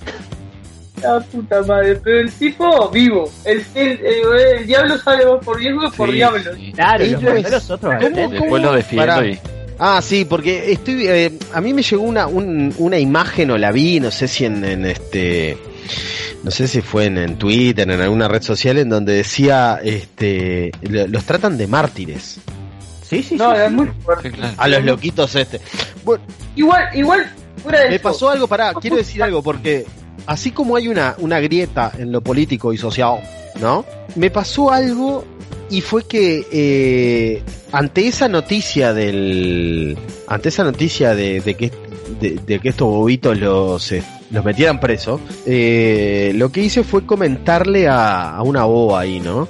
[1.04, 3.30] La puta madre, pero el tipo vivo.
[3.44, 6.54] El, el, el- el diablo sale más por viejo que por Sí, diablo.
[6.56, 6.72] sí.
[6.74, 7.04] Claro.
[7.04, 9.26] Después lo defiendo Pará.
[9.26, 9.38] y.
[9.78, 13.72] Ah, sí, porque estoy, eh, a mí me llegó una, un- una imagen o la
[13.72, 15.58] vi, no sé si en, en este,
[16.44, 20.70] no sé si fue en, en Twitter, en alguna red social, en donde decía, este,
[20.82, 22.38] lo- los tratan de mártires
[23.02, 23.74] Sí, sí, No, sí, es sí.
[23.74, 24.30] muy fuerte.
[24.30, 24.54] Sí, claro.
[24.56, 25.60] a los loquitos este.
[26.04, 26.22] Bueno,
[26.56, 29.84] Igual, igual, fuera de me eso, pasó algo, pará, quiero decir algo, porque
[30.26, 33.20] así como hay una, una grieta en lo político y social,
[33.60, 33.84] ¿no?
[34.16, 35.24] Me pasó algo
[35.70, 39.96] y fue que eh, ante esa noticia del.
[40.26, 41.72] Ante esa noticia de, de que
[42.20, 47.88] de, que estos bobitos los, eh, los metieran presos, eh, lo que hice fue comentarle
[47.88, 49.48] a, a una boba ahí, ¿no?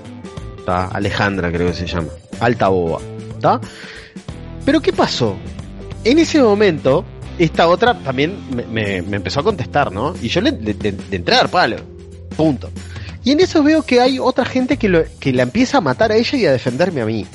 [0.67, 2.09] Alejandra creo que se llama.
[2.41, 3.01] Alta boba.
[3.35, 3.61] ¿Está?
[4.65, 5.37] Pero ¿qué pasó?
[6.05, 7.05] En ese momento,
[7.39, 10.15] esta otra también me, me- empezó a contestar, ¿no?
[10.23, 10.51] Y yo le,
[11.11, 11.77] entré a dar palo.
[12.37, 12.71] Punto.
[13.25, 16.13] Y en eso veo que hay otra gente que, lo, que la empieza a matar
[16.13, 17.27] a ella y a defenderme a mí.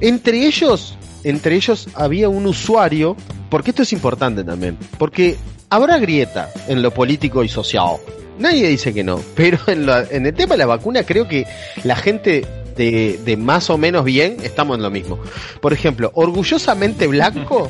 [0.00, 3.16] Entre ellos, entre ellos había un usuario,
[3.48, 5.36] porque esto es importante también, porque
[5.68, 7.96] habrá grieta en lo político y social.
[8.38, 11.46] Nadie dice que no, pero en el tema de la vacuna creo que
[11.84, 12.44] la gente
[12.80, 15.18] de, de más o menos bien estamos en lo mismo.
[15.60, 17.68] Por ejemplo, orgullosamente blanco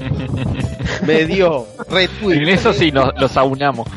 [1.06, 2.42] me dio retweet.
[2.42, 3.88] En eso sí nos, los aunamos.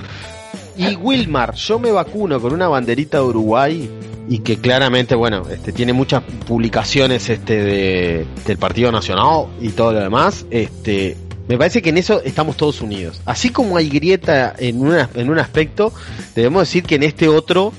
[0.76, 3.90] Y Wilmar, yo me vacuno con una banderita de Uruguay
[4.28, 9.94] y que claramente, bueno, este tiene muchas publicaciones este de, del Partido Nacional y todo
[9.94, 10.48] lo demás.
[10.50, 11.16] Este,
[11.48, 13.22] me parece que en eso estamos todos unidos.
[13.26, 15.94] Así como hay grieta en una, en un aspecto,
[16.34, 17.72] debemos decir que en este otro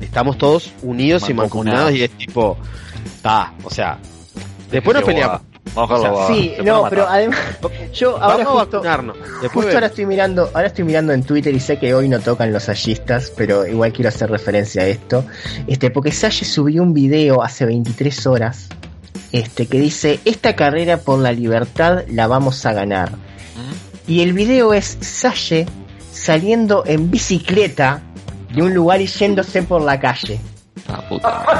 [0.00, 1.92] estamos todos unidos y Mancomunados.
[1.92, 2.56] y es tipo,
[3.04, 3.98] está, o sea,
[4.70, 5.42] después nos peleamos.
[5.74, 7.38] Vamos a O sea, a- Sí, no, pero además,
[7.92, 8.82] yo ahora Vamos a justo.
[9.42, 12.20] Después justo ahora estoy mirando, ahora estoy mirando en Twitter y sé que hoy no
[12.20, 15.24] tocan los sallistas, pero igual quiero hacer referencia a esto.
[15.66, 18.68] Este, porque Salle subió un video hace 23 horas,
[19.30, 23.12] este, que dice, esta carrera por la libertad la vamos a ganar.
[23.12, 24.10] ¿Mm?
[24.10, 25.66] Y el video es Salle
[26.10, 28.02] saliendo en bicicleta
[28.54, 30.38] de un lugar y yéndose por la calle.
[30.88, 31.44] Ah, puta.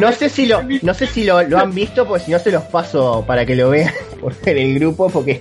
[0.00, 2.50] No, sé si lo, no sé si lo, lo han visto, pues si no se
[2.50, 5.40] los paso para que lo vean por en el grupo, porque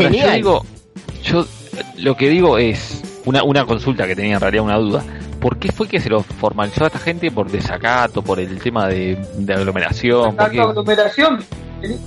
[0.00, 0.64] yo digo,
[1.22, 1.46] yo
[1.98, 5.04] lo que digo es una, una consulta que tenía en realidad una duda.
[5.40, 8.88] ¿Por qué fue que se lo formalizó a esta gente por desacato, por el tema
[8.88, 10.36] de, de aglomeración?
[10.36, 10.60] ¿Por Saca qué?
[10.60, 11.44] aglomeración.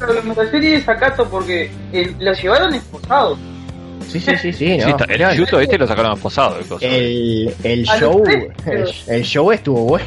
[0.01, 3.37] Aglomeración y desacato porque eh, lo llevaron esposado.
[4.07, 6.53] Sí, sí, sí, sí, no, Sí, está- el chuto este lo sacaron cosas.
[6.81, 8.23] el, el A los show,
[8.65, 10.05] el, el show estuvo bueno.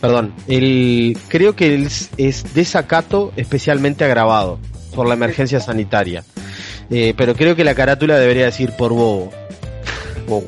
[0.00, 4.58] Perdón, el, creo que es, es desacato especialmente agravado
[4.94, 6.24] por la emergencia sanitaria.
[6.90, 9.30] Eh, pero creo que la carátula debería decir por bobo.
[10.26, 10.46] Bobo.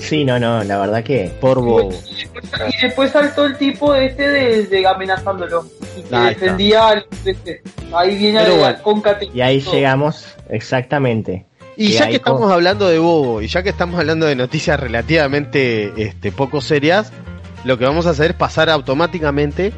[0.00, 1.90] Sí, no, no, la verdad que Por bobo.
[1.92, 5.66] Y después saltó el tipo este de, de amenazándolo.
[5.98, 7.62] Y que Ahí defendía al este.
[7.92, 8.78] Ahí viene la bueno.
[9.34, 11.46] y ahí llegamos exactamente.
[11.80, 15.94] Y ya que estamos hablando de bobo y ya que estamos hablando de noticias relativamente
[15.96, 17.10] este, poco serias,
[17.64, 19.72] lo que vamos a hacer es pasar automáticamente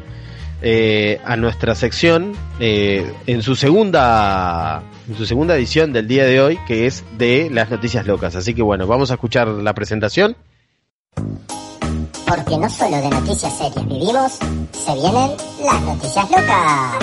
[0.61, 6.41] eh, a nuestra sección eh, en su segunda en su segunda edición del día de
[6.41, 8.35] hoy, que es de las noticias locas.
[8.35, 10.35] Así que bueno, vamos a escuchar la presentación.
[11.15, 14.39] Porque no solo de noticias serias vivimos,
[14.73, 15.31] se vienen
[15.63, 16.97] las noticias locas.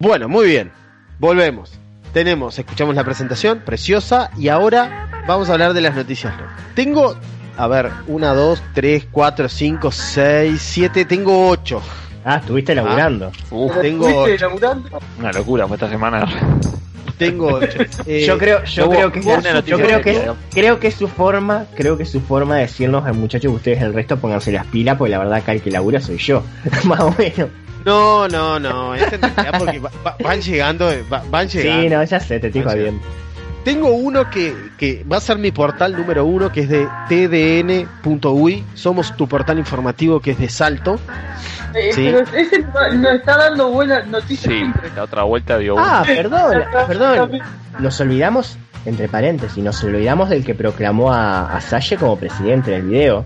[0.00, 0.72] Bueno, muy bien.
[1.18, 1.72] Volvemos.
[2.12, 6.32] Tenemos, escuchamos la presentación, preciosa, y ahora vamos a hablar de las noticias.
[6.74, 7.16] Tengo,
[7.56, 11.82] a ver, una, dos, tres, cuatro, cinco, seis, siete, tengo ocho.
[12.24, 13.30] Ah, estuviste laburando.
[13.50, 14.46] Uf, tengo ¿Estuviste ocho.
[14.48, 15.00] laburando?
[15.18, 16.26] una locura fue esta semana.
[17.18, 17.78] Tengo ocho.
[18.06, 19.20] Eh, yo creo, yo creo que
[19.66, 23.04] yo creo que creo que es su forma, creo que es su forma de decirnos
[23.04, 25.70] al muchacho que ustedes el resto pónganse las pilas, porque la verdad acá el que
[25.70, 26.42] labura soy yo.
[26.84, 27.48] Más o menos.
[27.84, 31.82] No, no, no, es en realidad porque va- va- van llegando, va- van llegando.
[31.82, 32.62] Sí, no, ya sé, te sí.
[32.62, 33.02] jodiendo.
[33.64, 38.64] Tengo uno que, que va a ser mi portal número uno, que es de tdn.uy.
[38.74, 40.98] Somos tu portal informativo que es de Salto.
[41.74, 42.04] Eh, Sí.
[42.06, 44.90] Pero ese no- nos está dando buenas noticias Sí, siempre.
[44.96, 47.40] la otra vuelta dio Ah, perdón, perdón.
[47.78, 52.80] Nos olvidamos, entre paréntesis, nos olvidamos del que proclamó a, a Salle como presidente en
[52.80, 53.24] el video.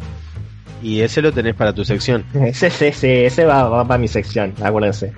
[0.82, 2.24] Y ese lo tenés para tu sección.
[2.34, 5.12] Ese, ese, ese, ese va, va para mi sección, acuérdense.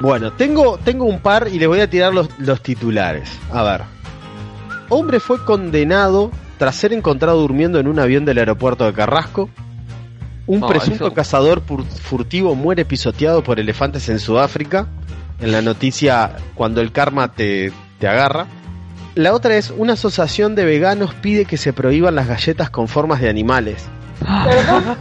[0.00, 3.28] Bueno, tengo, tengo un par y les voy a tirar los, los titulares.
[3.52, 3.82] A ver.
[4.88, 9.48] Hombre fue condenado tras ser encontrado durmiendo en un avión del aeropuerto de Carrasco.
[10.46, 14.86] Un No, presunto eso- cazador furtivo muere pisoteado por elefantes en Sudáfrica.
[15.40, 18.46] En la noticia Cuando el karma te, te agarra.
[19.14, 23.20] La otra es una asociación de veganos pide que se prohíban las galletas con formas
[23.20, 23.84] de animales.
[24.24, 24.96] ¿Perdón?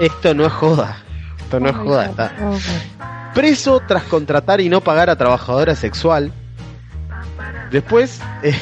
[0.00, 0.98] Esto no es joda.
[1.38, 2.06] Esto no es joda.
[2.06, 2.32] está.
[3.34, 6.32] Preso tras contratar y no pagar a trabajadora sexual.
[7.70, 8.54] Después, eh,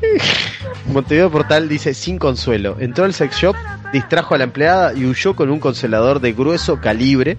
[0.92, 2.76] Montevideo Portal dice sin consuelo.
[2.78, 3.56] Entró al sex shop,
[3.92, 7.38] distrajo a la empleada y huyó con un consolador de grueso calibre.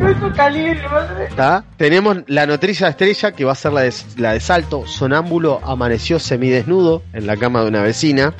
[0.00, 1.28] Eso calibre, madre.
[1.36, 1.64] ¿tá?
[1.76, 4.86] Tenemos la noticia estrella que va a ser la de, la de salto.
[4.86, 8.34] Sonámbulo amaneció semidesnudo en la cama de una vecina.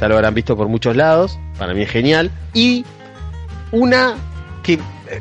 [0.00, 1.38] Ya lo habrán visto por muchos lados.
[1.58, 2.30] Para mí es genial.
[2.54, 2.84] Y
[3.72, 4.14] una
[4.62, 4.80] que eh,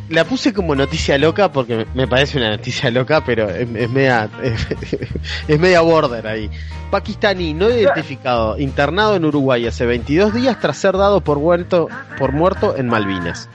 [0.10, 4.30] la puse como noticia loca porque me- parece una noticia loca, pero es, es media
[5.48, 6.50] es, media border ahí.
[6.92, 11.88] Pakistaní no identificado, internado en Uruguay hace 22 días tras ser dado por muerto
[12.18, 13.48] por muerto en Malvinas.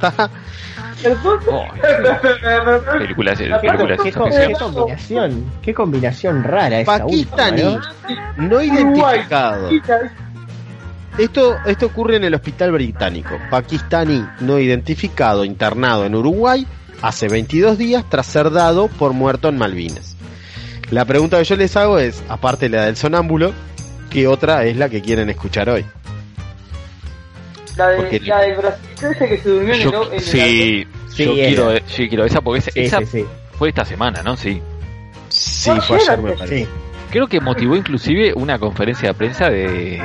[1.02, 1.40] Perdón.
[1.50, 1.64] Oh,
[2.98, 7.94] película, película de ¿Qué, combinación, qué combinación rara esa Pakistaní última,
[8.36, 8.48] ¿no?
[8.48, 9.70] no identificado.
[11.18, 13.36] Esto, esto ocurre en el hospital británico.
[13.50, 16.66] Pakistaní no identificado, internado en Uruguay
[17.02, 20.16] hace 22 días tras ser dado por muerto en Malvinas.
[20.90, 23.52] La pregunta que yo les hago es, aparte de la del sonámbulo,
[24.10, 25.84] ¿qué otra es la que quieren escuchar hoy?
[27.76, 31.24] La de, Porque- la de Brasil, ese que se durmió en el, Yo, sí, Sí,
[31.24, 31.46] yo era.
[31.48, 33.24] quiero, sí, quiero esa porque esa, Sí, esa sí, sí.
[33.58, 34.36] fue esta semana, ¿no?
[34.36, 34.60] Sí.
[35.28, 36.64] Sí, fue ayer me parece.
[36.64, 36.68] Sí.
[37.10, 40.00] Creo que motivó inclusive una conferencia de prensa de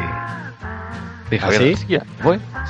[1.42, 1.76] ¿Ah, sí?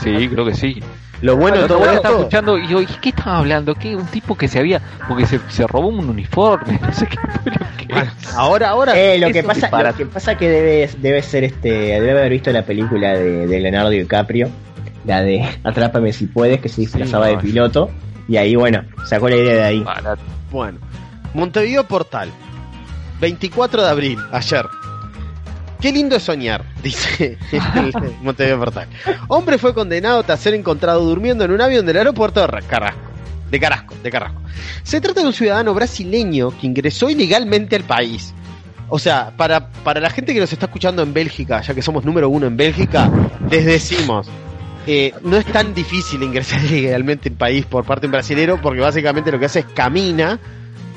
[0.01, 0.81] Sí, creo que sí.
[1.21, 3.73] Lo bueno de todo voy a estar esto, escuchando y yo, ¿y qué estaban hablando?
[3.75, 3.95] ¿Qué?
[3.95, 7.51] Un tipo que se había porque se, se robó un uniforme, no sé qué fue
[7.51, 11.21] lo que bueno, ahora, ahora, Eh, lo que pasa, lo que pasa que debe, debe
[11.21, 14.49] ser este, debe haber visto la película de, de Leonardo DiCaprio,
[15.05, 17.89] la de Atrápame si puedes, que se disfrazaba Sí, de piloto,
[18.27, 19.85] y ahí bueno, sacó la idea de ahí.
[20.51, 20.79] Bueno,
[21.33, 22.29] Montevideo Portal,
[23.21, 24.65] 24 de abril, ayer.
[25.85, 27.37] Qué lindo es soñar, dice
[28.23, 28.87] Montevideo Portal.
[29.27, 33.01] Hombre fue condenado tras ser encontrado durmiendo en un avión del aeropuerto de Ra- Carrasco.
[33.51, 34.41] De Carrasco, de Carrasco.
[34.81, 38.33] Se trata de un ciudadano brasileño que ingresó ilegalmente al país.
[38.89, 42.03] O sea, para, para la gente que nos está escuchando en Bélgica, ya que somos
[42.03, 43.07] número uno en Bélgica,
[43.51, 44.27] les decimos,
[44.87, 48.79] eh, no es tan difícil ingresar ilegalmente en país por parte de un brasilero, porque
[48.81, 50.39] básicamente lo que hace es camina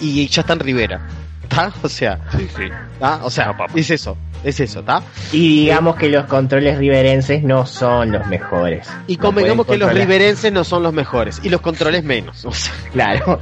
[0.01, 1.07] y ya está en Rivera.
[1.43, 1.72] ¿Está?
[1.82, 2.64] O sea, Sí, sí.
[2.99, 3.20] ¿tá?
[3.22, 5.03] O sea, es eso, es eso, ¿está?
[5.32, 8.89] Y digamos que los controles riverenses no son los mejores.
[9.07, 12.45] Y No convengamos que los riverenses no son los mejores, y los controles menos.
[12.45, 13.41] O sea, Claro.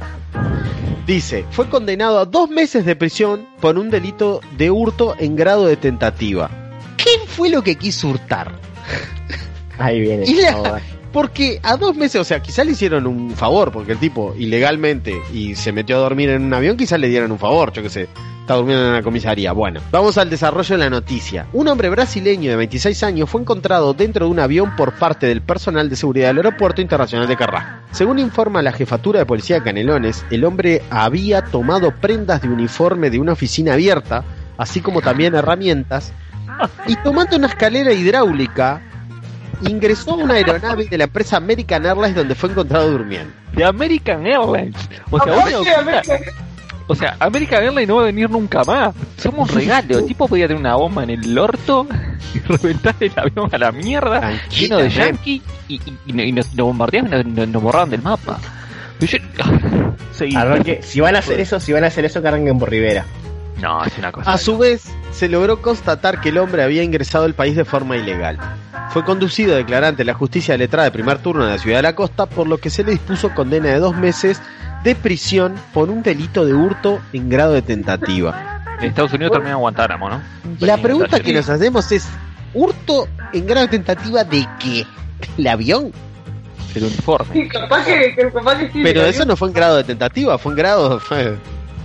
[1.05, 5.65] Dice, fue condenado a dos meses de prisión por un delito de hurto en grado
[5.65, 6.49] de tentativa.
[6.97, 8.51] ¿Qué fue lo que quiso hurtar?
[9.77, 10.25] Ahí viene.
[10.25, 10.77] Y la- todo.
[11.13, 15.15] Porque a dos meses, o sea, quizás le hicieron un favor, porque el tipo ilegalmente
[15.33, 17.89] y se metió a dormir en un avión, quizás le dieron un favor, yo qué
[17.89, 18.07] sé.
[18.47, 19.51] Está durmiendo en una comisaría.
[19.51, 21.47] Bueno, vamos al desarrollo de la noticia.
[21.51, 25.41] Un hombre brasileño de 26 años fue encontrado dentro de un avión por parte del
[25.41, 27.69] personal de seguridad del Aeropuerto Internacional de Carrasco.
[27.91, 33.09] Según informa la jefatura de policía de Canelones, el hombre había tomado prendas de uniforme
[33.09, 34.23] de una oficina abierta,
[34.57, 36.13] así como también herramientas,
[36.85, 38.81] y tomando una escalera hidráulica,
[39.67, 43.33] ingresó a una aeronave de la empresa American Airlines donde fue encontrado durmiendo.
[43.51, 44.77] De American Airlines.
[45.11, 46.01] O sea, una-
[46.87, 48.95] o sea, American Airlines no va a venir nunca más.
[49.17, 49.99] Somos un regalo.
[49.99, 51.85] El tipo podía tener una bomba en el orto
[52.33, 54.95] y reventar el avión a la mierda, lleno de Tranquilamente.
[54.95, 58.39] yankee, y, y- y- y nos, nos bombardeaban y nos, nos- borraban del mapa.
[58.99, 59.17] Yo-
[60.11, 60.35] Seguí.
[60.35, 63.05] Arranque- si van a hacer eso, si van a hacer eso, que arranquen por Rivera.
[63.61, 64.31] No, es una cosa.
[64.31, 67.97] A su vez, se logró constatar que el hombre había ingresado al país de forma
[67.97, 68.37] ilegal.
[68.91, 71.77] Fue conducido a declarar ante la justicia de letrada de primer turno de la ciudad
[71.79, 74.41] de la costa, por lo que se le dispuso condena de dos meses
[74.83, 78.61] de prisión por un delito de hurto en grado de tentativa.
[78.79, 80.21] En Estados Unidos termina en Guantánamo, ¿no?
[80.59, 82.07] La pregunta que nos hacemos es,
[82.53, 84.85] ¿hurto en grado de tentativa de qué?
[85.37, 85.91] ¿El avión?
[86.75, 87.33] El uniforme.
[87.33, 88.81] Sí, capaz que, capaz que sí.
[88.83, 90.99] Pero el eso no fue en grado de tentativa, fue en grado...
[90.99, 91.35] Fue,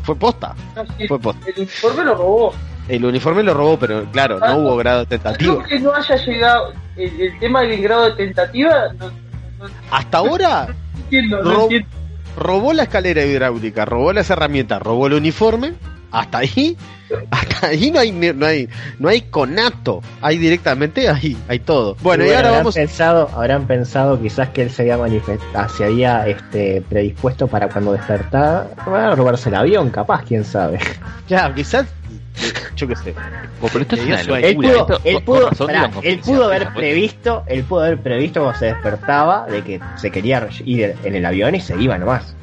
[0.03, 0.55] fue posta.
[0.99, 1.47] sí, Fue posta.
[1.49, 2.55] El uniforme lo robó.
[2.89, 5.55] El uniforme lo robó, pero claro, no hubo grado de tentativa.
[5.55, 8.93] Creo que no haya llegado el, el tema del grado de tentativa.
[8.99, 9.13] No, no-
[9.61, 10.67] no Hasta ahora
[11.05, 11.89] entiendo, no entiendo.
[12.37, 15.75] Robó la escalera hidráulica, robó las herramientas, robó el uniforme.
[16.11, 16.77] Hasta ahí,
[17.31, 18.69] hasta ahí no hay no hay
[18.99, 21.97] no hay conato, hay directamente ahí, hay todo.
[22.03, 25.85] Bueno, y ahora habrán vamos pensado, habrán pensado quizás que él se había manifestado, se
[25.85, 30.81] había este predispuesto para cuando despertara a robarse el avión, capaz, quién sabe.
[31.29, 31.87] ya, quizás
[32.77, 33.15] yo qué sé.
[33.61, 34.47] Oh, pero esto es Le una dio sueño.
[34.47, 38.59] Él pudo, Esto- él pudo, pará, él pudo haber previsto, él pudo haber previsto cuando
[38.59, 42.35] se despertaba de que se quería ir en el avión y se iba nomás.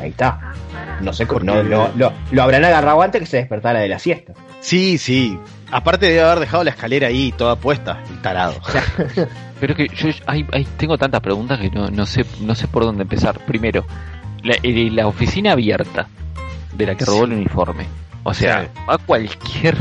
[0.00, 0.52] Ahí está.
[1.00, 3.98] No sé, Porque- no, no, lo, lo habrán agarrado antes que se despertara de la
[3.98, 4.32] siesta.
[4.60, 5.38] Sí, sí.
[5.70, 8.54] Aparte debe haber dejado la escalera ahí toda puesta, el tarado.
[9.60, 12.84] Pero que yo ay, ay, tengo tantas preguntas que no, no sé no sé por
[12.84, 13.38] dónde empezar.
[13.40, 13.84] Primero,
[14.44, 16.06] la, eh, la oficina abierta
[16.74, 17.86] de la que robó el uniforme.
[18.24, 18.68] O sea, Sí.
[18.88, 19.76] va cualquier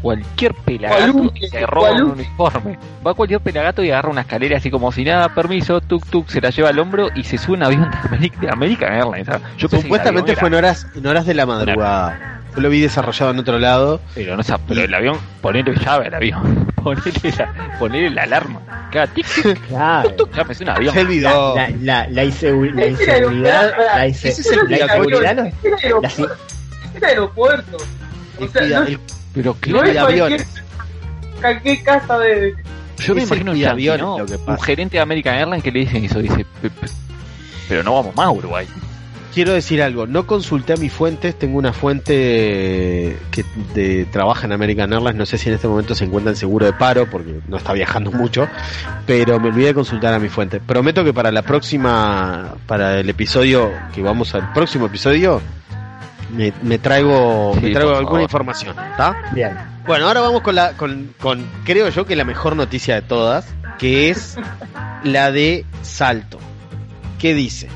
[0.00, 2.78] cualquier pelagato y se roba un uniforme.
[3.04, 6.40] Va cualquier pelagato y agarra una escalera así como si nada, permiso, tuk tuk, se
[6.40, 9.26] la lleva al hombro y se sube un avión de, Ameri- de American Airlines.
[9.26, 9.42] ¿sabes?
[9.56, 12.40] Yo Supuestamente fue en horas, en horas de la madrugada.
[12.54, 14.00] Yo lo vi desarrollado en otro lado.
[14.14, 16.68] Pero, no, sa- pero el avión, ponele llave al avión.
[16.78, 18.60] Ponele la, ponele la alarma.
[18.92, 20.14] Cada tic tic, Claro.
[20.46, 20.94] me suena avión.
[20.94, 21.56] Se olvidó.
[21.56, 24.78] La, la, la, insegu- la Ese era el- inseguridad, la, inse- ese es el la
[24.78, 25.52] inseguridad
[27.00, 27.76] no es- Era la aeropuerto.
[28.38, 29.00] O El sea, cuida- no, el-
[29.34, 30.48] Pero no es cualquier aviones.
[31.40, 32.54] cualquier casa de.
[32.98, 34.26] Yo me imagino un yankee, ¿no?
[34.26, 36.88] que Un gerente de American Airlines que le dicen eso, dice, "Pe- pe-
[37.68, 38.66] pero no vamos más a Uruguay.
[39.32, 43.44] Quiero decir algo, no consulté a mis fuentes, tengo una fuente que
[43.74, 46.66] de- trabaja en American Airlines, no sé si en este momento se encuentra en seguro
[46.66, 48.48] de paro porque no está viajando mucho,
[49.06, 50.58] pero me olvidé de consultar a mi fuente.
[50.60, 55.40] Prometo que para la próxima, para el episodio, que vamos al próximo episodio,
[56.30, 58.20] me, me traigo, Sí, me traigo alguna favor.
[58.22, 59.16] información, ¿está?
[59.32, 59.56] Bien.
[59.86, 63.46] Bueno, ahora vamos con la, con, con, creo yo que la mejor noticia de todas,
[63.78, 64.36] que es
[65.04, 66.38] la de Salto.
[67.18, 67.68] ¿Qué dice?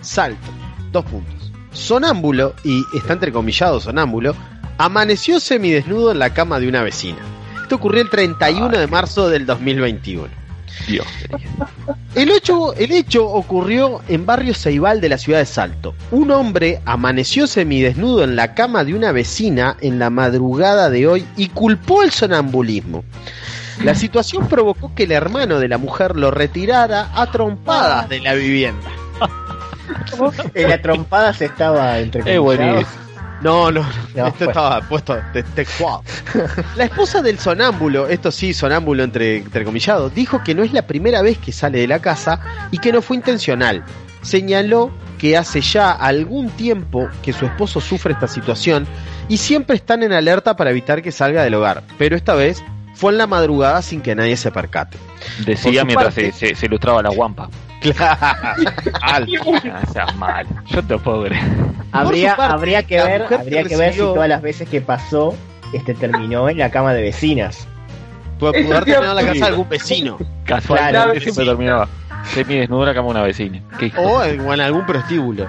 [0.00, 0.50] Salto,
[0.90, 1.52] dos puntos.
[1.72, 4.34] Sonámbulo, y está entrecomillado sonámbulo,
[4.78, 7.18] amaneció semidesnudo en la cama de una vecina.
[7.62, 10.28] Esto ocurrió el 31 de marzo del 2021.
[10.86, 11.06] Dios.
[12.14, 15.94] El hecho, el hecho ocurrió en barrio Ceibal de la ciudad de Salto.
[16.10, 21.26] Un hombre amaneció semidesnudo en la cama de una vecina en la madrugada de hoy
[21.36, 23.04] y culpó el sonambulismo.
[23.82, 28.34] La situación provocó que el hermano de la mujer lo retirara a trompadas de la
[28.34, 28.90] vivienda.
[30.54, 32.86] En la trompada se estaba entre Es buenísimo.
[33.42, 33.82] No, no,
[34.14, 34.46] No, esto fue.
[34.48, 36.00] estaba puesto de textual.
[36.76, 41.22] La esposa del sonámbulo, esto sí, sonámbulo entre, entrecomillado, dijo que no es la primera
[41.22, 42.40] vez que sale de la casa
[42.70, 43.84] y que no fue intencional.
[44.22, 48.86] Señaló que hace ya algún tiempo que su esposo sufre esta situación
[49.28, 52.62] y siempre están en alerta para evitar que salga del hogar, pero esta vez
[52.94, 54.98] fue en la madrugada sin que nadie se percate.
[55.44, 57.48] Decía mientras parte- se, se- se ilustraba la guampa.
[57.98, 59.20] Ah,
[59.92, 60.46] seas mal.
[60.66, 61.42] Yo te puedo creer.
[61.92, 65.34] Habría, parte, habría que ver, habría que ver si todas las veces que pasó
[65.72, 67.66] este terminó en la cama de vecinas.
[68.38, 71.88] Puede poder te terminar en la casa de algún vecino Casualmente Claro, siempre terminaba
[72.24, 73.62] semi desnuda la cama de una vecina.
[73.98, 75.48] O en, o en algún prostíbulo.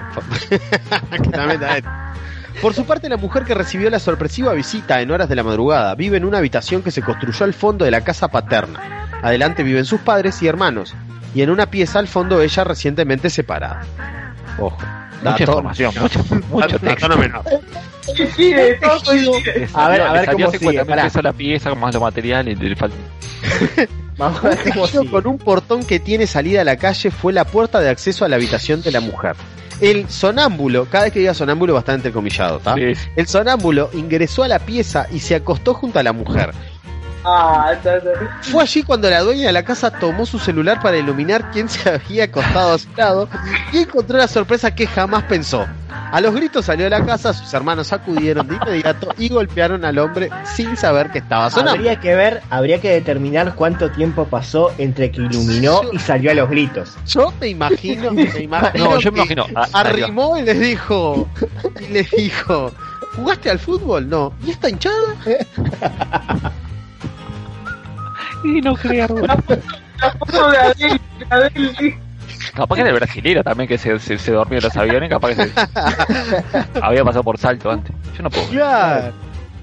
[1.10, 2.12] Que también está-
[2.60, 5.94] Por su parte, la mujer que recibió la sorpresiva visita en horas de la madrugada
[5.94, 9.08] vive en una habitación que se construyó al fondo de la casa paterna.
[9.22, 10.94] Adelante viven sus padres y hermanos,
[11.34, 13.82] y en una pieza al fondo ella recientemente separada.
[14.58, 14.78] Ojo.
[15.22, 16.18] Mucha información, mucho,
[16.50, 17.06] mucho dato texto.
[19.74, 22.58] A ver, a ver cómo 50 sigue, la pieza con más los materiales.
[22.58, 22.96] Le falta-
[24.18, 25.10] Vamos a ver cómo Tejido sigue.
[25.10, 28.28] con un portón que tiene salida a la calle fue la puerta de acceso a
[28.28, 29.34] la habitación de la mujer.
[29.80, 32.74] El sonámbulo, cada vez que diga sonámbulo va a estar entrecomillado, ¿tá?
[32.74, 33.08] Sí, sí.
[33.16, 36.50] El sonámbulo ingresó a la pieza y se acostó junto a la mujer.
[37.24, 38.10] Ah, está, está.
[38.42, 41.88] Fue allí cuando la dueña de la casa tomó su celular para iluminar quién se
[41.94, 43.28] había acostado a su lado
[43.72, 45.66] y encontró la sorpresa que jamás pensó.
[46.12, 49.98] A los gritos salió de la casa, sus hermanos acudieron de inmediato y golpearon al
[49.98, 51.72] hombre sin saber que estaba sonando.
[51.72, 56.34] Habría que ver, habría que determinar cuánto tiempo pasó entre que iluminó y salió a
[56.34, 56.94] los gritos.
[57.06, 59.46] Yo me imagino, me imagino No, yo me que imagino.
[59.56, 61.28] ah, arrimó y les dijo,
[61.80, 62.70] y les dijo,
[63.16, 64.08] ¿jugaste al fútbol?
[64.08, 64.32] No.
[64.46, 65.16] ¿Y esta hinchada?
[68.44, 69.08] Y no creo.
[69.26, 71.94] La foto de Adel, de Adel, sí.
[72.54, 75.08] Capaz que era el brasilero también que se, se, se dormía en los aviones.
[75.08, 75.52] Capaz que se...
[76.80, 77.94] había pasado por salto antes.
[78.16, 78.46] Yo no puedo.
[78.48, 79.12] Claro.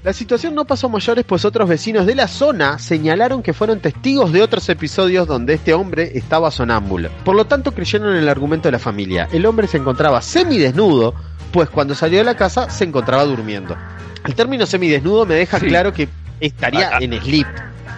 [0.02, 3.78] La situación no pasó a mayores, pues otros vecinos de la zona señalaron que fueron
[3.78, 7.08] testigos de otros episodios donde este hombre estaba sonámbulo.
[7.24, 9.28] Por lo tanto, creyeron en el argumento de la familia.
[9.32, 11.14] El hombre se encontraba semidesnudo,
[11.52, 13.76] pues cuando salió de la casa se encontraba durmiendo.
[14.26, 15.66] El término semidesnudo me deja Sí.
[15.66, 16.08] claro que
[16.40, 17.46] estaría en sleep.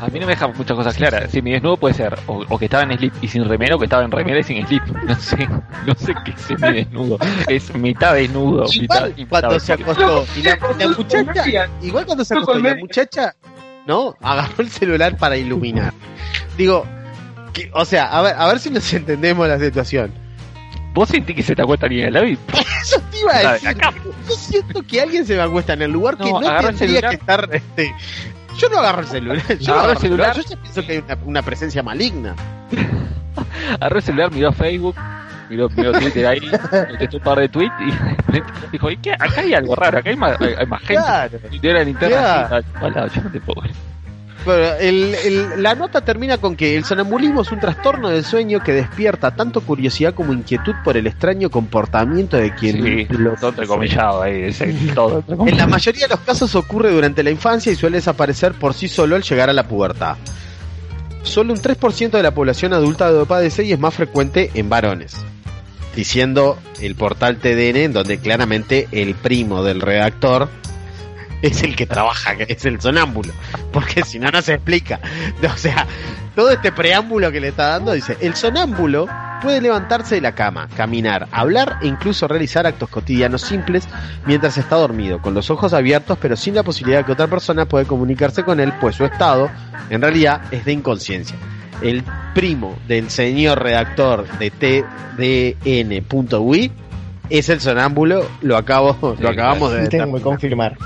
[0.00, 1.30] A mí no me dejan muchas cosas claras.
[1.30, 3.78] Si mi desnudo puede ser o, o que estaba en slip y sin remera o
[3.78, 4.82] que estaba en remera y sin slip.
[5.04, 5.48] No sé,
[5.86, 7.18] no sé qué es mi desnudo.
[7.48, 12.06] Es mitad desnudo, mitad, Igual y mitad cuando se acostó y la, la muchacha, igual
[12.06, 13.34] cuando se acostó y la muchacha,
[13.86, 14.14] ¿no?
[14.20, 15.92] Agarró el celular para iluminar.
[16.58, 16.84] Digo,
[17.52, 20.12] que, o sea, a ver, a ver si nos entendemos la situación.
[20.92, 22.38] ¿Vos sentís que se te acuesta alguien al lado y
[22.82, 23.82] Eso te iba a La de decir.
[24.28, 27.10] Yo siento que alguien se me acuesta en el lugar que No, tendría celular.
[27.10, 27.48] que estar.
[27.52, 27.94] Este,
[28.56, 29.58] yo no agarro el celular.
[29.58, 30.36] Yo no agarro el celular.
[30.36, 32.34] Yo ya pienso que hay una, una presencia maligna.
[33.80, 34.96] agarró el celular, miró Facebook,
[35.48, 39.12] miró, miró Twitter ahí, contestó un par de tweets y dijo, ¿y qué?
[39.12, 41.02] Acá hay algo raro, acá hay más, hay, más gente.
[41.02, 41.38] Claro.
[41.50, 43.04] Y dio la linterna Claro.
[43.04, 43.93] así, yo no te puedo creer.
[44.80, 48.72] El- el- la nota termina con que el sonambulismo es un trastorno del sueño que
[48.72, 54.22] despierta tanto curiosidad como inquietud por el extraño comportamiento de quien Sí, lo todo entrecomillado
[54.22, 54.50] ahí,
[54.94, 58.74] todo En la mayoría de los casos ocurre durante la infancia y suele desaparecer por
[58.74, 60.16] sí solo al llegar a la pubertad.
[61.22, 65.16] Solo un 3% de la población adulta lo padece y es más frecuente en varones.
[65.96, 70.48] Diciendo el portal TDN, en donde claramente el primo del redactor
[71.46, 73.32] es el que trabaja, que es el sonámbulo.
[73.72, 75.00] Porque si no, no se explica.
[75.52, 75.86] O sea,
[76.34, 79.06] todo este preámbulo que le está dando dice: el sonámbulo
[79.42, 83.86] puede levantarse de la cama, caminar, hablar e incluso realizar actos cotidianos simples
[84.24, 87.66] mientras está dormido, con los ojos abiertos, pero sin la posibilidad de que otra persona
[87.66, 89.50] pueda comunicarse con él, pues su estado,
[89.90, 91.36] en realidad, es de inconsciencia.
[91.82, 94.50] El primo del señor redactor de
[95.58, 96.72] tdn.ui
[97.28, 100.78] es el sonámbulo, lo acabo, lo acabamos de Tengo que confirmar.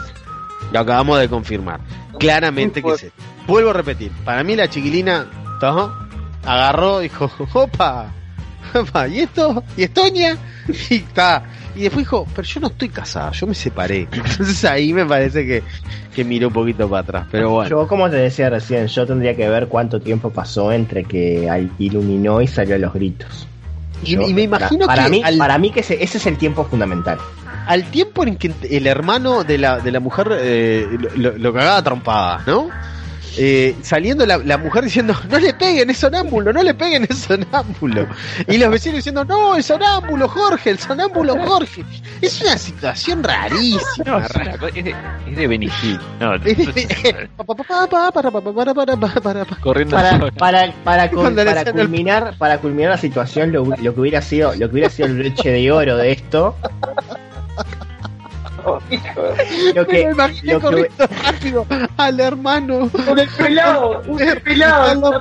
[0.73, 1.81] Lo acabamos de confirmar.
[2.19, 3.09] Claramente que sí.
[3.47, 5.27] Vuelvo a repetir, para mí la chiquilina
[5.61, 5.93] ¿tá?
[6.45, 8.13] agarró, dijo, opa,
[8.75, 9.63] opa, ¿y esto?
[9.77, 10.37] ¿Y Estonia?
[10.91, 11.45] Y está.
[11.75, 14.09] Y después dijo, pero yo no estoy casada, yo me separé.
[14.13, 15.63] Entonces ahí me parece que,
[16.15, 17.27] que miró un poquito para atrás.
[17.31, 17.71] Pero bueno.
[17.71, 21.49] Yo, como te decía recién, yo tendría que ver cuánto tiempo pasó entre que
[21.79, 23.47] iluminó y salió a los gritos.
[24.03, 26.19] Y, Yo- y me imagino para, para que mí, al, para mí que ese, ese
[26.19, 27.19] es el tiempo fundamental.
[27.69, 31.83] Al tiempo en que el hermano de la, de la mujer eh, lo, lo cagaba
[31.83, 32.69] trompadas, ¿no?
[33.41, 37.19] Eh, saliendo la, la mujer diciendo, no le peguen, es sonámbulo, no le peguen, es
[37.19, 38.09] sonámbulo.
[38.49, 41.85] Y los vecinos diciendo, no, el sonámbulo Jorge, el sonámbulo Jorge.
[42.21, 43.81] Es una situación rarísima.
[44.05, 44.95] No, es, una es de,
[45.31, 46.01] es de Benny Hill.
[46.19, 46.33] No,
[49.45, 49.57] pa.
[49.61, 51.23] corriendo Para, para, para, cul-
[51.55, 55.07] para culminar, para culminar la situación, lo, lo que hubiera sido, lo que hubiera sido
[55.07, 57.18] el broche de oro de esto, Oh.
[59.75, 61.67] Lo que, Me imaginé lo que- corriendo rápido
[61.97, 62.91] al hermano.
[62.91, 65.21] Con el pelado, un pelado.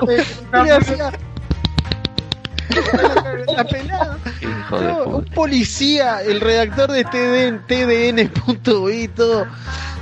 [3.56, 4.18] La pelada.
[4.42, 9.48] Hijo de No, un policía, el redactor de TDN, TDN.bi, todo.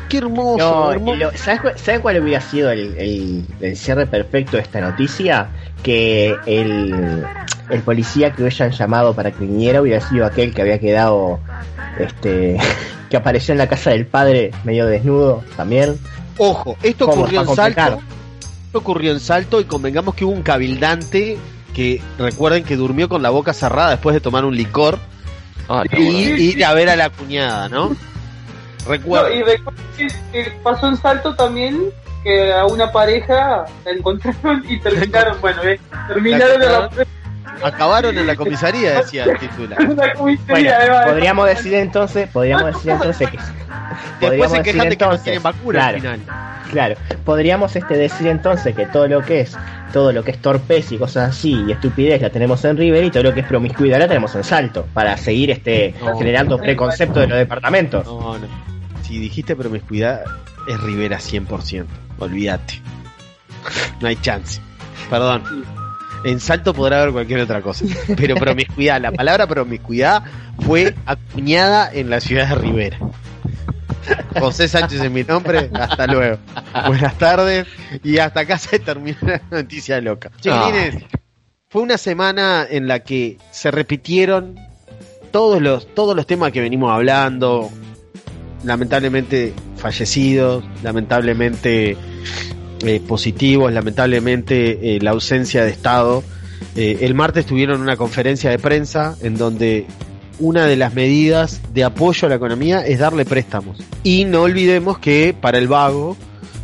[0.09, 1.15] Qué hermoso, No, hermoso.
[1.17, 5.47] lo- ¿sabes, cuál- ¿sabes cuál hubiera sido el, el- el cierre perfecto de esta noticia?
[5.83, 7.23] Que el,
[7.69, 11.39] el policía que hubieran llamado para que viniera hubiera sido aquel que había quedado,
[11.99, 12.57] este,
[13.09, 15.99] que apareció en la casa del padre medio desnudo también.
[16.37, 17.55] Ojo, esto ocurrió en.
[17.55, 17.99] Salto.
[18.67, 21.37] Esto ocurrió en Salto y convengamos que hubo un cabildante
[21.73, 24.99] que recuerden que durmió con la boca cerrada después de tomar un licor
[25.67, 26.37] Ah, y bueno.
[26.37, 27.89] ir a ver a la cuñada, ¿no?
[27.89, 27.95] No,
[28.87, 29.39] Recuerden.
[29.39, 31.89] y recuerdo que, pasó en Salto también
[32.23, 36.89] que a una pareja la encontraron y terminaron, bueno, eh, terminaron en la,
[37.63, 39.81] Acabaron en la comisaría, decía el titular.
[39.81, 40.71] en la Bueno,
[41.05, 45.43] podríamos decir entonces, podríamos decir entonces que Después podríamos se quejan de que no tienen
[45.43, 46.19] vacuna claro, al final.
[46.71, 49.57] Claro, podríamos este decir entonces que todo lo que es
[49.93, 53.11] todo lo que es torpez y cosas así y estupidez la tenemos en River y
[53.11, 56.17] todo lo que es promiscuidad la tenemos en Salto para seguir este No.
[56.17, 58.05] generando preconceptos de los departamentos.
[58.05, 58.47] No, no.
[59.03, 60.23] Si dijiste promiscuidad,
[60.67, 61.85] es Rivera 100%.
[62.19, 62.81] Olvídate.
[64.01, 64.59] No hay chance.
[65.09, 65.43] Perdón.
[66.25, 67.85] En Salto podrá haber cualquier otra cosa.
[68.17, 70.23] Pero promiscuidad, la palabra promiscuidad
[70.61, 72.97] fue acuñada en la ciudad de Rivera.
[74.39, 75.69] José Sánchez es mi nombre.
[75.71, 76.39] Hasta luego.
[76.87, 77.67] Buenas tardes.
[78.03, 80.31] Y hasta acá se termina la noticia loca.
[80.41, 81.03] Chiquilines,
[81.69, 84.55] fue una semana en la que se repitieron
[85.29, 87.69] todos los, todos los temas que venimos hablando.
[88.63, 91.95] Lamentablemente fallecidos, lamentablemente
[92.87, 96.23] eh, positivos, lamentablemente eh, la ausencia de Estado.
[96.75, 99.87] Eh, el martes tuvieron una conferencia de prensa en donde
[100.37, 103.79] una de las medidas de apoyo a la economía es darle préstamos.
[104.03, 106.15] Y no olvidemos que para el vago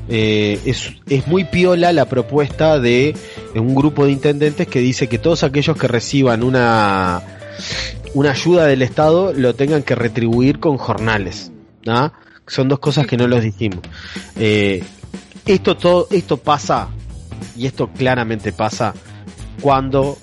[0.09, 3.15] es, es muy piola la propuesta de
[3.55, 7.23] un grupo de intendentes que dice que todos aquellos que reciban una,
[8.13, 11.51] una ayuda del Estado lo tengan que retribuir con jornales.
[11.87, 12.11] ¿ah?
[12.45, 13.79] Son dos cosas que no los dijimos.
[15.45, 16.89] Esto todo, esto pasa,
[17.57, 18.93] y esto claramente pasa,
[19.61, 20.17] cuando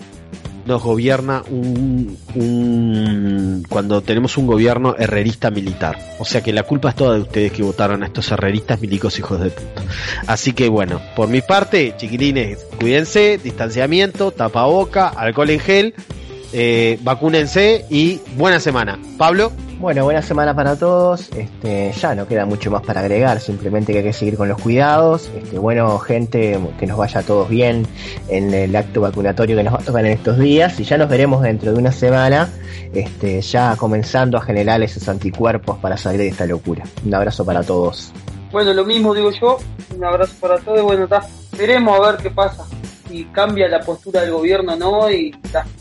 [0.66, 5.98] nos gobierna un, un- cuando tenemos un gobierno herrerista militar.
[6.18, 9.18] O sea que la culpa es toda de ustedes que votaron a estos herreristas milicos
[9.18, 9.82] hijos de puta.
[10.26, 15.94] Así que bueno, por mi parte, chiquilines, cuídense, distanciamiento, tapaboca, alcohol en gel,
[16.52, 18.98] eh, vacúnense y buena semana.
[19.16, 21.30] Pablo, Bueno, buena semana para todos.
[21.30, 24.60] Este, ya no queda mucho más para agregar, simplemente que hay que seguir con los
[24.60, 25.30] cuidados.
[25.36, 27.86] Este, bueno, gente, que nos vaya a todos bien
[28.28, 31.08] en el acto vacunatorio que nos va a tocar en estos días y ya nos
[31.08, 32.48] veremos dentro de una semana,
[32.92, 36.82] este, ya comenzando a generar esos anticuerpos para salir de esta locura.
[37.06, 38.12] Un abrazo para todos.
[38.50, 39.58] Bueno, lo mismo digo yo.
[39.96, 41.24] Un abrazo para todos bueno, ta,
[41.56, 42.64] veremos a ver qué pasa.
[43.08, 45.34] Si cambia la postura del gobierno no y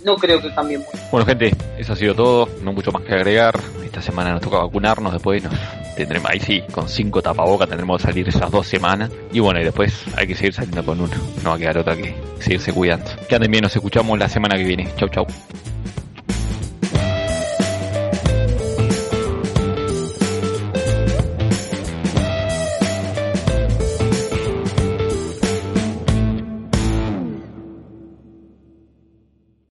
[0.05, 0.97] no creo que cambie mucho.
[1.11, 2.49] Bueno, gente, eso ha sido todo.
[2.63, 3.59] No mucho más que agregar.
[3.83, 5.13] Esta semana nos toca vacunarnos.
[5.13, 5.53] Después nos
[5.95, 9.11] tendremos, ahí sí, con cinco tapabocas tendremos que salir esas dos semanas.
[9.31, 11.13] Y bueno, y después hay que seguir saliendo con uno.
[11.43, 13.09] No va a quedar otra que seguirse cuidando.
[13.27, 14.89] Que anden bien, nos escuchamos la semana que viene.
[14.97, 15.27] Chau, chau.